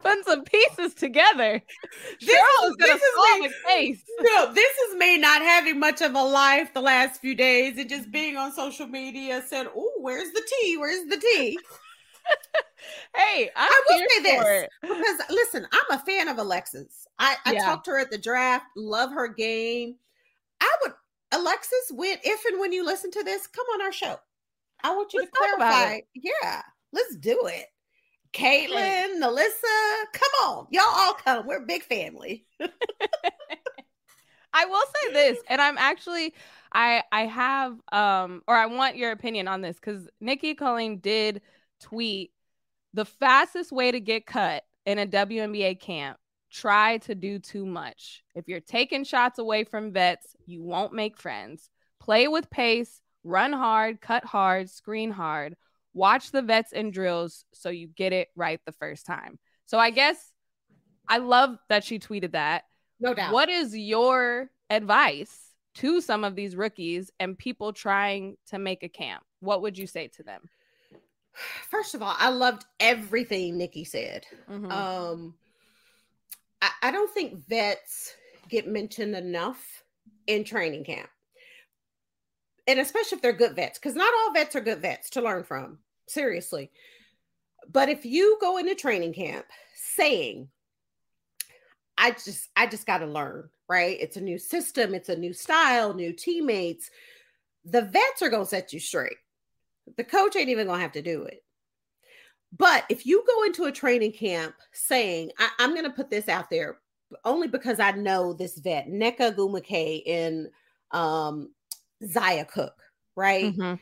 [0.00, 1.62] putting some pieces together.
[2.20, 4.02] This is, gonna this is me, a case.
[4.20, 7.88] No, this is me not having much of a life the last few days and
[7.88, 10.76] just being on social media said, Oh, where's the tea?
[10.76, 11.58] Where's the tea?
[13.16, 17.06] hey, I'm I will say this because listen, I'm a fan of Alexis.
[17.18, 17.64] I, I Yeah.
[17.64, 19.96] talked to her at the draft, love her game.
[21.32, 24.16] Alexis when if and when you listen to this, come on our show.
[24.84, 26.00] I want you Let's to clarify.
[26.14, 26.62] Yeah,
[26.92, 27.66] let's do it.
[28.32, 30.66] Caitlin, Melissa, come on.
[30.70, 31.46] Y'all all come.
[31.46, 32.46] We're a big family.
[34.54, 36.34] I will say this, and I'm actually
[36.72, 41.42] I I have um or I want your opinion on this because Nicki Collen did
[41.80, 42.32] tweet
[42.94, 46.18] the fastest way to get cut in a WNBA camp.
[46.52, 48.22] Try to do too much.
[48.34, 51.70] If you're taking shots away from vets, you won't make friends.
[51.98, 55.56] Play with pace, run hard, cut hard, screen hard.
[55.94, 59.38] Watch the vets and drills so you get it right the first time.
[59.66, 60.30] So I guess
[61.08, 62.64] I love that she tweeted that.
[63.00, 63.32] No doubt.
[63.32, 68.88] What is your advice to some of these rookies and people trying to make a
[68.88, 69.22] camp?
[69.40, 70.48] What would you say to them?
[71.70, 74.26] First of all, I loved everything Nikki said.
[74.50, 74.70] Mhm.
[74.70, 75.34] Um,
[76.62, 78.14] I, I don't think vets
[78.48, 79.82] get mentioned enough
[80.26, 81.10] in training camp,
[82.66, 85.44] and especially if they're good vets, because not all vets are good vets to learn
[85.44, 85.78] from.
[86.08, 86.70] Seriously,
[87.70, 90.48] but if you go into training camp saying,
[91.98, 93.98] "I just, I just got to learn," right?
[94.00, 96.90] It's a new system, it's a new style, new teammates.
[97.64, 99.16] The vets are gonna set you straight.
[99.96, 101.41] The coach ain't even gonna have to do it.
[102.56, 106.28] But if you go into a training camp saying, I, am going to put this
[106.28, 106.78] out there
[107.24, 110.50] only because I know this vet, Nneka Ogwumike in
[110.90, 111.52] um,
[112.04, 112.82] Zia Cooke,
[113.16, 113.56] right?
[113.56, 113.78] Mhm.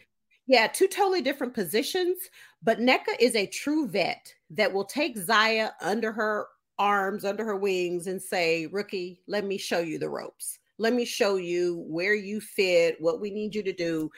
[0.47, 2.19] Yeah, two totally different positions,
[2.63, 6.47] but Nneka is a true vet that will take Zia under her
[6.79, 10.59] arms, under her wings, and say, Rookie, let me show you the ropes.
[10.79, 14.11] Let me show you where you fit, what we need you to do.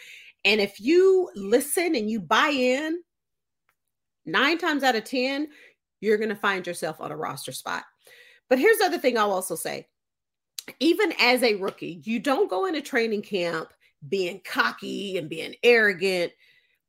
[0.44, 3.02] And if you listen and you buy in,
[4.24, 5.48] nine times out of 10,
[6.00, 7.84] you're going to find yourself on a roster spot.
[8.48, 9.86] But here's the other thing I'll also say
[10.78, 13.72] even as a rookie, you don't go into training camp
[14.08, 16.32] being cocky and being arrogant,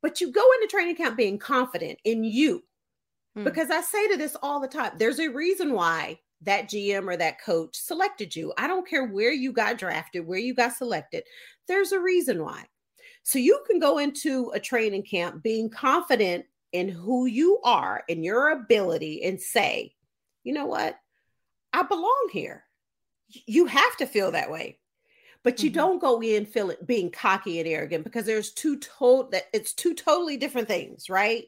[0.02, 2.62] but you go into training camp being confident in you.
[3.34, 3.44] Hmm.
[3.44, 7.16] Because I say to this all the time there's a reason why that GM or
[7.16, 8.52] that coach selected you.
[8.58, 11.24] I don't care where you got drafted, where you got selected,
[11.66, 12.64] there's a reason why.
[13.22, 16.44] So you can go into a training camp being confident
[16.74, 19.94] in who you are and your ability and say,
[20.42, 20.98] you know what?
[21.72, 22.64] I belong here.
[23.46, 24.80] You have to feel that way.
[25.44, 25.74] But you Mhm.
[25.74, 29.94] don't go in feeling being cocky and arrogant because there's two total that it's two
[29.94, 31.46] totally different things, right?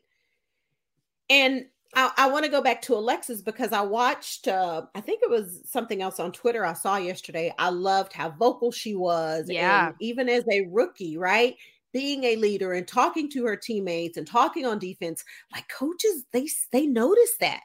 [1.28, 5.22] And I, I want to go back to Alexis because I watched uh I think
[5.22, 7.52] it was something else on Twitter I saw yesterday.
[7.58, 9.48] I loved how vocal she was.
[9.48, 9.92] Yeah.
[9.92, 11.56] And even as a rookie, right?
[11.96, 16.46] Being a leader and talking to her teammates and talking on defense, like coaches, they
[16.70, 17.62] they notice that.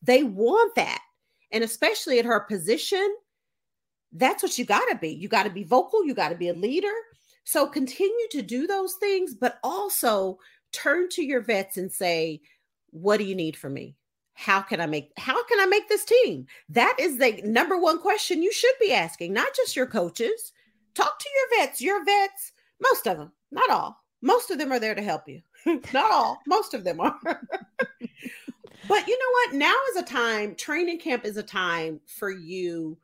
[0.00, 1.00] They want that.
[1.50, 3.16] And especially at her position,
[4.12, 5.08] that's what you got to be.
[5.08, 6.94] You got to be vocal, you got to be a leader.
[7.42, 10.38] So continue to do those things, but also
[10.70, 12.42] turn to your vets and say,
[12.90, 13.96] what do you need from me?
[14.34, 16.46] How can I make how can I make this team?
[16.68, 20.52] That is the number one question you should be asking, not just your coaches.
[20.94, 21.80] Talk to your vets.
[21.80, 23.96] Your vets, most of them, not all.
[24.20, 25.40] Most of them are there to help you.
[25.92, 27.18] not all, most of them are.
[28.88, 29.54] but you know what?
[29.54, 32.98] Now is a time, training camp is a time for you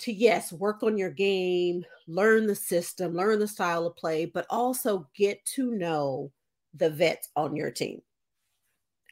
[0.00, 4.46] to yes, work on your game, learn the system, learn the style of play, but
[4.48, 6.30] also get to know
[6.74, 8.00] the vets on your team.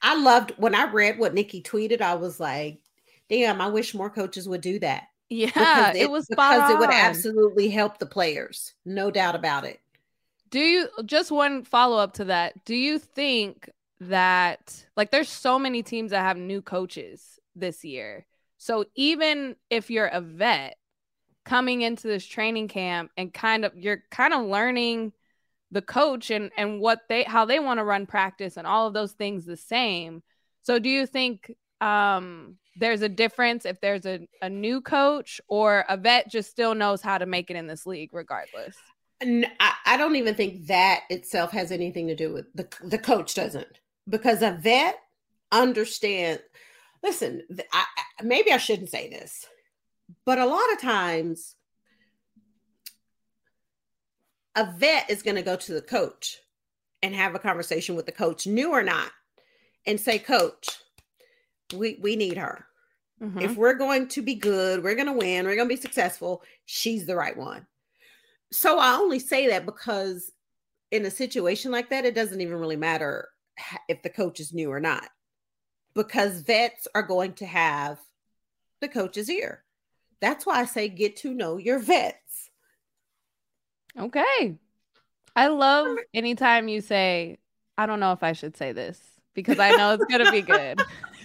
[0.00, 2.80] I loved when I read what Nikki tweeted, I was like,
[3.28, 5.04] damn, I wish more coaches would do that.
[5.28, 8.72] Yeah, Because it, was because it would absolutely help the players.
[8.86, 9.80] No doubt about it.
[10.50, 12.64] Do you just one follow up to that?
[12.64, 13.70] Do you think
[14.00, 18.26] that like there's so many teams that have new coaches this year?
[18.56, 20.76] So even if you're a vet
[21.44, 25.12] coming into this training camp and kind of you're kind of learning
[25.70, 28.94] the coach and and what they how they want to run practice and all of
[28.94, 30.22] those things the same.
[30.62, 35.84] So do you think um there's a difference if there's a, a new coach or
[35.88, 38.76] a vet just still knows how to make it in this league regardless?
[39.20, 43.34] I, I don't even think that itself has anything to do with the the coach
[43.34, 44.96] doesn't because a vet
[45.50, 46.40] understand.
[47.02, 47.42] Listen,
[47.72, 47.84] I,
[48.22, 49.46] maybe I shouldn't say this,
[50.24, 51.54] but a lot of times
[54.56, 56.38] a vet is going to go to the coach
[57.02, 59.12] and have a conversation with the coach, new or not,
[59.86, 60.68] and say, "Coach,
[61.74, 62.66] We we need her.
[63.22, 63.42] Mhm.
[63.42, 66.42] If we're going to be good, we're going to win, we're going to be successful,
[66.66, 67.66] she's the right one.
[68.52, 70.32] So I only say that because
[70.90, 73.28] in a situation like that, it doesn't even really matter
[73.88, 75.08] if the coach is new or not,
[75.94, 77.98] because vets are going to have
[78.80, 79.64] the coach's ear.
[80.20, 82.50] That's why I say get to know your vets.
[83.98, 84.56] Okay.
[85.36, 87.38] I love anytime you say,
[87.76, 89.00] I don't know if I should say this
[89.34, 90.80] because I know it's going to be good.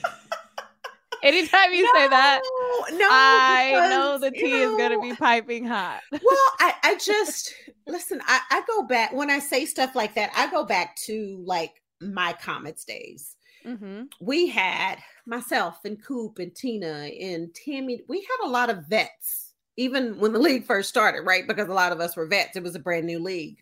[1.23, 2.41] anytime you say that,
[2.89, 6.01] No, no, I know the tea you is going to be piping hot.
[6.11, 6.21] well,
[6.59, 7.53] I, I just
[7.87, 11.43] listen, I, I go back when I say stuff like that, I go back to
[11.45, 13.35] like my Comets days.
[13.65, 18.85] hmm We had myself and Coop and Tina and Tammy, we had a lot of
[18.87, 21.47] vets, even when the league first started, right?
[21.47, 22.55] Because a lot of us were vets.
[22.57, 23.57] It was a brand new league.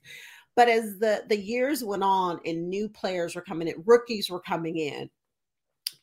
[0.56, 4.42] But as the, the years went on and new players were coming in, rookies were
[4.42, 5.10] coming in,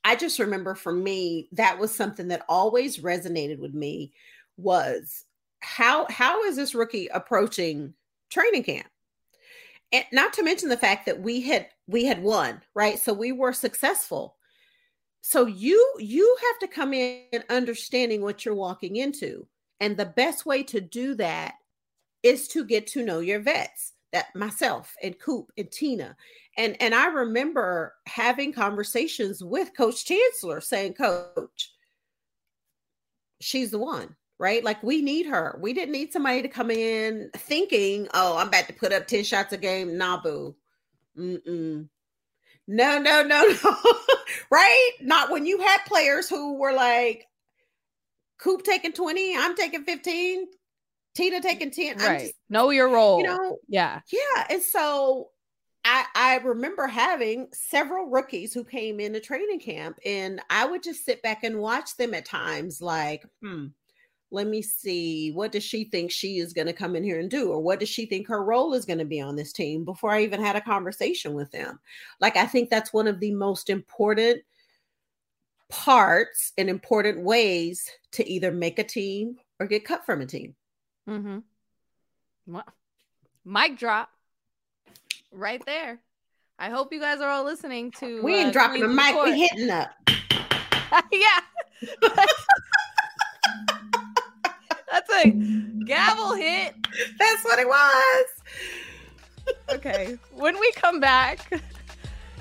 [0.08, 4.14] I just remember for me, that was something that always resonated with me
[4.56, 5.26] was
[5.60, 7.92] how how is this rookie approaching
[8.30, 8.86] training camp?
[9.92, 12.98] And not to mention the fact that we had we had won, right?
[12.98, 14.36] So we were successful.
[15.20, 19.46] So you you have to come in understanding what you're walking into.
[19.78, 21.56] And the best way to do that
[22.22, 23.92] is to get to know your vets.
[24.14, 26.16] That myself and Coop and Tina.
[26.58, 31.72] And and I remember having conversations with Coach Chancellor saying, Coach,
[33.40, 34.62] she's the one, right?
[34.64, 35.56] Like we need her.
[35.62, 39.22] We didn't need somebody to come in thinking, oh, I'm about to put up 10
[39.22, 39.96] shots a game.
[39.96, 40.56] Nah, boo.
[41.16, 41.88] Mm-mm.
[42.66, 43.76] No, no, no, no.
[44.50, 44.90] right?
[45.00, 47.24] Not when you had players who were like,
[48.38, 50.46] Coop taking 20, I'm taking 15,
[51.14, 51.98] Tina taking 10.
[51.98, 52.20] Right.
[52.20, 53.20] just- know your role.
[53.20, 54.00] you know, yeah.
[54.12, 55.30] yeah, and so
[55.88, 61.04] I I remember having several rookies who came into training camp, and I would just
[61.04, 63.68] sit back and watch them at times, like, hmm,
[64.30, 67.30] let me see, what does she think she is going to come in here and
[67.30, 69.86] do, or what does she think her role is going to be on this team
[69.86, 71.80] before I even had a conversation with them.
[72.20, 74.42] Like, I think that's one of the most important
[75.70, 80.54] parts and important ways to either make a team or get cut from a team.
[81.08, 81.38] Mm-hmm.
[82.46, 82.64] Well,
[83.46, 84.10] mic drop
[85.32, 86.00] right there.
[86.58, 88.20] I hope you guys are all listening to.
[88.22, 89.90] We ain't uh, dropping the mic, we hitting up.
[91.12, 91.40] yeah.
[94.90, 95.30] That's a
[95.84, 96.74] gavel hit.
[97.18, 98.26] That's what it was.
[99.70, 100.18] Okay.
[100.32, 101.62] When we come back,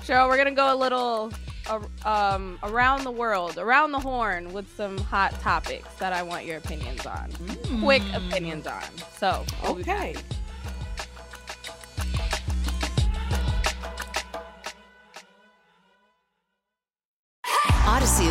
[0.00, 1.32] Sheryl, we're gonna go a little
[1.68, 6.44] uh, um around the world, around the horn with some hot topics that I want
[6.44, 7.30] your opinions on.
[7.80, 8.82] Quick opinions on.
[9.16, 9.44] So.
[9.64, 10.16] Okay.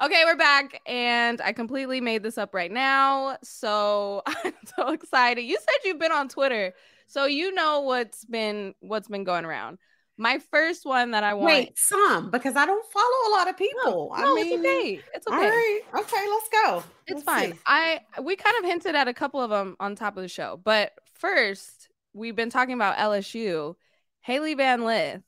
[0.00, 3.36] Okay, we're back, and I completely made this up right now.
[3.42, 5.42] So I'm so excited.
[5.42, 6.72] You said you've been on Twitter,
[7.08, 9.78] so you know what's been what's been going around.
[10.16, 11.46] My first one that I want.
[11.46, 13.76] Wait, some because I don't follow a lot of people.
[13.84, 15.00] no, I mean, it's okay.
[15.14, 15.36] It's okay.
[15.36, 16.84] All right, okay, let's go.
[17.08, 17.52] It's Let's fine.
[17.54, 17.58] see.
[17.66, 20.60] I we kind of hinted at a couple of them on top of the show,
[20.62, 23.74] but first we've been talking about LSU.
[24.20, 25.22] Hailey Van Lith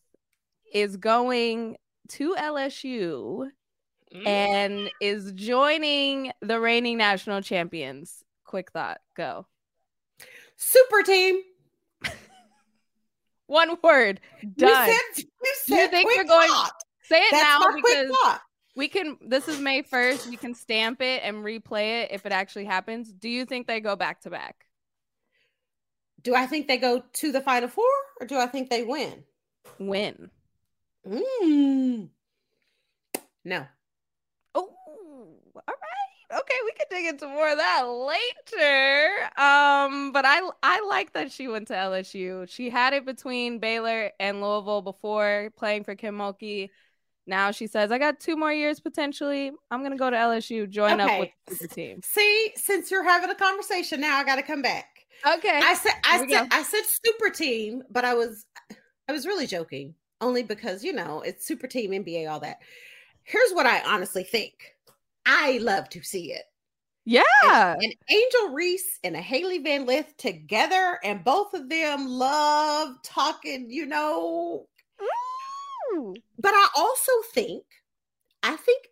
[0.73, 1.77] is going
[2.11, 3.49] to LSU
[4.15, 4.27] Mm.
[4.27, 8.25] and is joining the reigning national champions.
[8.45, 9.47] Quick thought, go.
[10.57, 11.41] Super team.
[13.47, 14.21] One word,
[14.57, 14.89] done.
[14.89, 16.73] You said, you said think quick you're going- thought.
[17.03, 18.41] Say it That's now because thought.
[18.77, 19.17] we can.
[19.21, 20.29] This is May first.
[20.29, 23.13] We can stamp it and replay it if it actually happens.
[23.13, 24.67] Do you think they go back to back?
[26.23, 27.85] Do I think they go to the final four
[28.21, 29.25] or do I think they win?
[29.81, 30.31] Win.
[31.05, 32.11] Mm.
[33.45, 33.67] No.
[35.57, 36.41] All right.
[36.41, 39.09] Okay, we could dig into more of that later.
[39.37, 42.49] Um, but I I like that she went to LSU.
[42.49, 46.71] She had it between Baylor and Louisville before playing for Kim Mulkey.
[47.27, 49.51] Now she says, I got two more years potentially.
[49.73, 52.01] I'm gonna go to LSU, join up with the team.
[52.05, 54.87] See, since you're having a conversation now, I got to come back.
[55.27, 55.61] Okay.
[55.63, 56.49] I said, I said.
[56.51, 58.47] I said super team, but I was,
[59.09, 62.59] I was really joking, only because you know it's super team, NBA, all that.
[63.25, 64.55] here's what I honestly think.
[65.27, 66.45] I love to see it.
[67.05, 67.23] Yeah.
[67.43, 72.97] And, and Angel Reese and a Hailey Van Lith together, and both of them love
[73.03, 74.67] talking, you know.
[75.95, 76.15] Ooh.
[76.39, 77.65] But I also think,
[78.43, 78.87] I think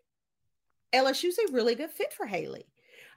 [0.92, 2.66] LSU's a really good fit for Hailey.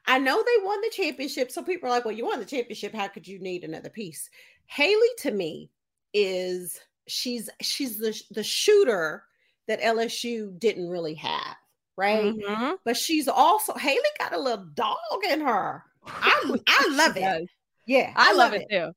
[0.07, 1.51] I know they won the championship.
[1.51, 2.93] So people are like, well, you won the championship.
[2.93, 4.29] How could you need another piece?
[4.65, 5.69] Hailey to me
[6.13, 9.23] is she's she's the the shooter
[9.67, 11.55] that LSU didn't really have,
[11.97, 12.33] right?
[12.33, 12.77] Mhm.
[12.83, 14.97] But she's also Hailey got a little dog
[15.29, 15.83] in her.
[16.05, 17.21] I I love it.
[17.21, 17.47] does.
[17.85, 18.91] Yeah, I, love, it too.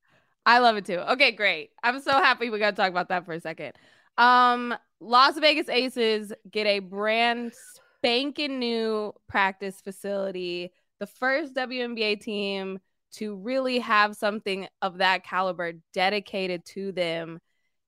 [0.47, 0.99] I love it too.
[0.99, 1.71] Okay, great.
[1.83, 3.73] I'm so happy we got to talk about that for a second.
[4.19, 7.53] Um, Las Vegas Aces get a brand
[8.01, 10.71] spanking new practice facility,
[11.01, 12.79] the first WNBA team
[13.13, 17.41] to really have something of that caliber dedicated to them.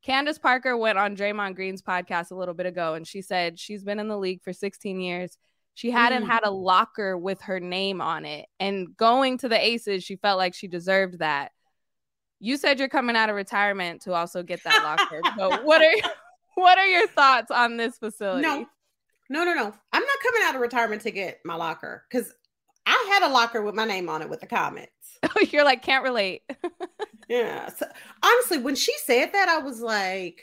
[0.06, 3.82] Candace Parker went on Draymond Green's podcast a little bit ago and she said she's
[3.82, 5.36] been in the league for 16 years.
[5.74, 6.28] She hadn't Mm.
[6.28, 8.46] had a locker with her name on it.
[8.60, 11.50] And going to the Aces, she felt like she deserved that.
[12.38, 15.20] You said you're coming out of retirement to also get that locker.
[15.36, 16.10] so what are
[16.54, 18.42] what are your thoughts on this facility?
[18.42, 18.64] No,
[19.28, 19.74] no, no, no.
[19.92, 22.32] I'm not coming out of retirement to get my locker because
[22.86, 24.86] I had a locker with my name on it with the Comets.
[25.50, 26.42] you're like can't relate.
[27.28, 27.70] Yeah.
[27.70, 27.86] So
[28.22, 30.40] honestly, when she said that, I was like,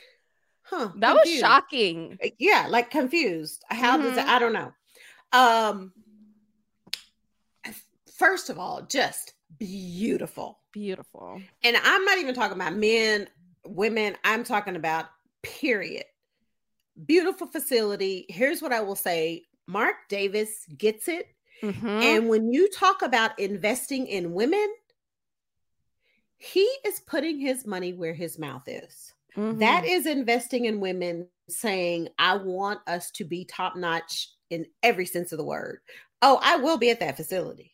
[0.64, 0.90] huh.
[0.96, 2.18] That was shocking.
[2.38, 3.64] Yeah, like confused.
[3.70, 4.26] How does it?
[4.26, 4.72] I don't know.
[5.32, 5.92] Um
[8.16, 10.60] first of all, just beautiful.
[10.72, 11.40] Beautiful.
[11.62, 13.28] And I'm not even talking about men,
[13.64, 14.16] women.
[14.24, 15.06] I'm talking about
[15.42, 16.04] period.
[17.06, 18.26] Beautiful facility.
[18.28, 21.33] Here's what I will say Mark Davis gets it.
[21.62, 22.02] Mhm.
[22.02, 24.66] And when you talk about investing in women,
[26.36, 29.12] he is putting his money where his mouth is.
[29.36, 29.88] That Mhm.
[29.88, 35.32] is investing in women saying, I want us to be top notch in every sense
[35.32, 35.80] of the word.
[36.22, 37.72] Oh, I will be at that facility.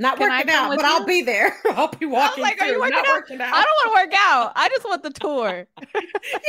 [0.00, 1.56] Not Can working out, but I'll be there.
[1.70, 2.42] I'll be walking.
[2.42, 3.14] like, are you through, working not out?
[3.16, 3.52] working out.
[3.52, 4.52] I don't want to work out.
[4.54, 5.66] I just want the tour.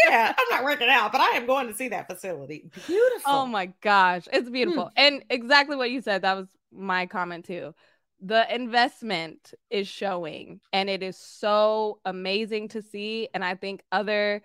[0.07, 2.69] yeah, I'm not working out, but I am going to see that facility.
[2.87, 3.21] Beautiful.
[3.25, 4.35] Oh my gosh, Hmm.
[4.37, 4.91] it's beautiful.
[4.95, 7.73] And exactly what you said, that was my comment too.
[8.21, 14.41] The investment is showing and it is so amazing to see and I think other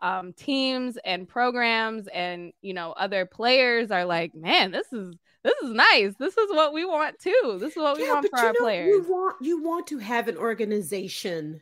[0.00, 5.54] um, teams and programs and you know other players are like, "Man, this is this
[5.62, 6.14] is nice.
[6.18, 7.58] This is what we want too.
[7.60, 9.98] This is what we yeah, want for our know, players." you want you want to
[9.98, 11.60] have an organization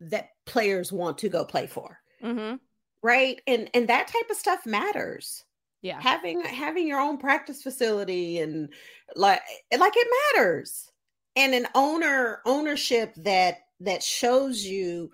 [0.00, 2.54] that players want to go play for, hmm
[3.02, 3.40] right?
[3.46, 5.44] And and that type of stuff matters.
[5.82, 6.00] Yeah.
[6.00, 8.72] having having your own practice facility and
[9.16, 9.42] like
[9.76, 10.90] like it matters
[11.36, 15.10] and an owner ownership that that shows you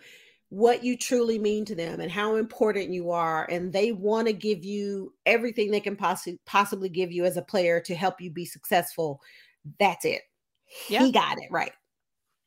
[0.51, 4.33] what you truly mean to them and how important you are and they want to
[4.33, 8.31] give you everything they can possibly possibly give you as a player to help you
[8.31, 9.21] be successful
[9.79, 10.23] that's it
[10.89, 11.05] Yeah.
[11.05, 11.73] he got it right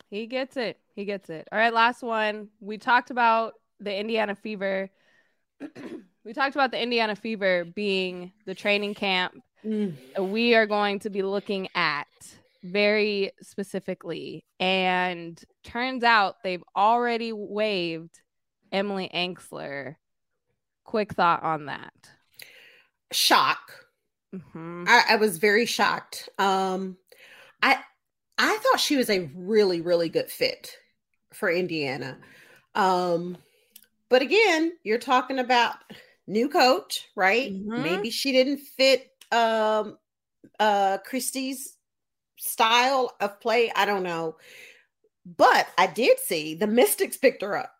[0.09, 0.77] He gets it.
[0.95, 1.47] He gets it.
[1.51, 2.49] All right, last one.
[2.59, 4.91] We talked about the Indiana Fever.
[6.23, 9.33] we talked about the Indiana Fever being the training camp
[9.65, 9.95] Mm.
[10.19, 12.05] we are going to be looking at
[12.63, 14.45] very specifically.
[14.59, 18.21] And turns out they've already waived
[18.71, 19.95] Emily Engstler.
[20.85, 21.93] Quick thought on that.
[23.11, 23.71] shock
[24.33, 24.87] Mhm.
[24.87, 26.29] I, I was very shocked.
[26.39, 26.97] Um,
[27.61, 27.79] I
[28.37, 30.75] I thought she was a really really good fit
[31.33, 32.17] for Indiana.
[32.75, 33.37] Um,
[34.09, 35.75] but again, you're talking about
[36.27, 37.51] new coach, right?
[37.51, 37.83] Mhm.
[37.83, 39.97] Maybe she didn't fit um
[40.59, 41.77] uh Christie's
[42.37, 43.71] style of play.
[43.75, 44.35] I don't know.
[45.25, 47.71] But I did see the Mystics picked her up.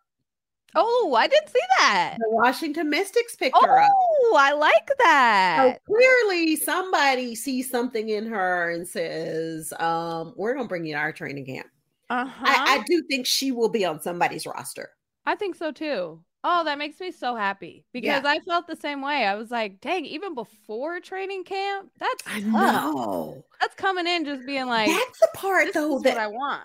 [0.76, 2.16] Oh, I didn't see that.
[2.18, 3.90] The Washington Mystics picked her up.
[3.94, 5.78] Oh, I like So that.
[5.86, 11.12] clearly somebody sees something in her and says, um, we're gonna bring you to our
[11.12, 11.66] training camp.
[12.10, 12.44] Uh-huh.
[12.46, 14.90] I, I do think she will be on somebody's roster.
[15.26, 16.20] I think so too.
[16.46, 18.30] Oh, that makes me so happy because Yeah.
[18.30, 19.24] I felt the same way.
[19.24, 22.52] I was like, dang, even before training camp, that's I tough.
[22.52, 23.44] know.
[23.60, 26.26] That's coming in just being like, That's the part this though is that what I
[26.26, 26.62] want.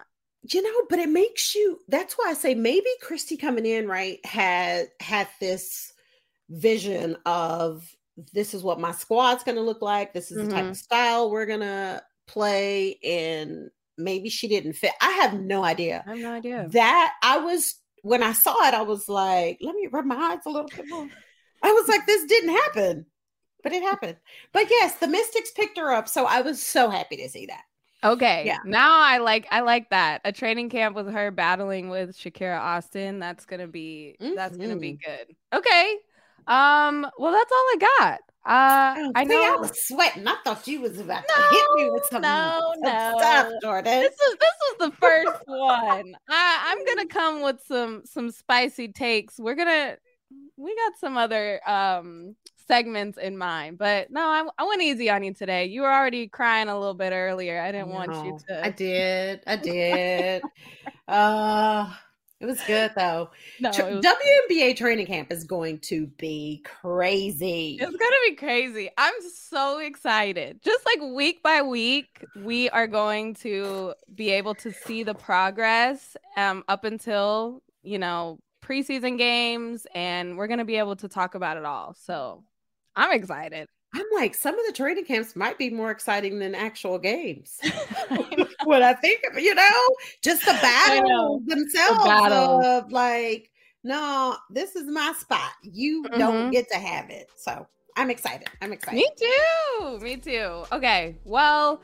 [0.51, 4.23] you know, but it makes you that's why I say maybe Christy coming in, right,
[4.25, 5.93] had had this
[6.49, 7.87] vision of
[8.33, 10.73] this is what my squad's gonna look like, this is the type of mm-hmm.
[10.73, 14.91] style we're gonna play, and maybe she didn't fit.
[15.01, 16.03] I have no idea.
[16.05, 16.67] I have no idea.
[16.71, 20.39] that I was when I saw it, I was like, let me rub my eyes
[20.45, 21.09] a little bit more.
[21.63, 23.05] I was like, this didn't happen,
[23.63, 24.17] but it happened.
[24.53, 27.63] But yes, the Mystics picked her up, so I was so happy to see that.
[28.03, 28.45] Okay.
[28.45, 28.59] Yeah.
[28.63, 30.21] Now I like I like that.
[30.23, 33.19] A training camp with her battling with Shakira Austin.
[33.19, 35.03] That's gonna be that's gonna be Mhm.
[35.03, 35.35] good.
[35.53, 35.97] Okay.
[36.47, 38.19] Um, well that's all I got.
[38.45, 40.27] Uh, Oh, I see, I was sweating.
[40.27, 43.15] I thought you was about to hit me with some, no, some no.
[43.17, 44.01] stuff, Jordan.
[44.01, 46.15] This is this is the first one.
[46.29, 49.39] I, I'm gonna come with some some spicy takes.
[49.39, 49.97] We're gonna
[50.57, 52.35] we got some other um
[52.67, 55.65] segments in mind, but no, I, I went easy on you today.
[55.65, 57.59] You were already crying a little bit earlier.
[57.61, 58.65] I didn't want you to.
[58.65, 59.41] I did.
[59.47, 60.43] I did.
[61.07, 61.93] uh,
[62.39, 63.29] it was good though.
[63.59, 67.77] No, was- WNBA training camp is going to be crazy.
[67.79, 68.89] It's gonna be crazy.
[68.97, 70.61] I'm so excited.
[70.63, 76.15] Just like week by week, we are going to be able to see the progress
[76.37, 81.57] um up until you know preseason games, and we're gonna be able to talk about
[81.57, 81.93] it all.
[81.93, 82.43] So
[82.95, 83.67] I'm excited.
[83.93, 87.59] I'm like, some of the training camps might be more exciting than actual games.
[88.63, 89.81] what I think of you know,
[90.21, 90.59] just the know.
[90.61, 92.65] battles themselves battles.
[92.65, 93.49] of like,
[93.83, 95.51] no, this is my spot.
[95.63, 96.19] You Mhm.
[96.19, 97.29] don't get to have it.
[97.35, 97.65] So
[97.97, 98.47] I'm excited.
[98.61, 98.97] I'm excited.
[98.97, 99.99] Me too.
[99.99, 100.65] Me too.
[100.71, 101.15] Okay.
[101.23, 101.81] Well,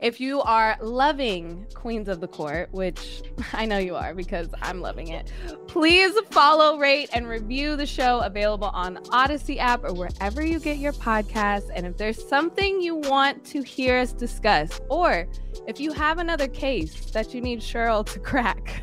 [0.00, 3.22] if you are loving Queens of the Court, which
[3.52, 5.32] I know you are because I'm loving it,
[5.66, 10.78] please follow, rate, and review the show available on Audacy app or wherever you get
[10.78, 11.70] your podcasts.
[11.74, 15.26] And if there's something you want to hear us discuss, or
[15.66, 18.82] if you have another case that you need Sheryl to crack,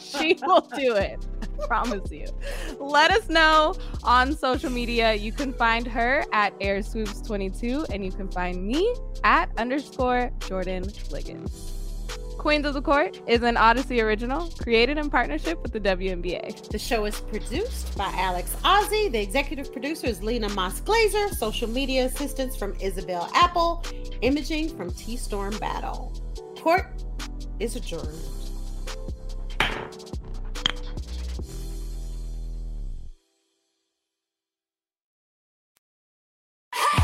[0.18, 1.24] she will do it.
[1.42, 2.26] I promise you.
[2.78, 5.14] Let us know on social media.
[5.14, 8.94] You can find her at AirSwoops22 and you can find me
[9.24, 11.76] at underscore Jordan Liggins.
[12.40, 16.70] Queens of the Court is an Audacy original created in partnership with the WNBA.
[16.70, 19.10] The show is produced by Alex Ozzie.
[19.10, 21.34] The executive producer is Lena Moss Glazer.
[21.34, 23.84] Social media assistance from Isabel Apple.
[24.22, 26.14] Imaging from T Storm Battle.
[26.58, 26.86] Court
[27.58, 28.39] is adjourned.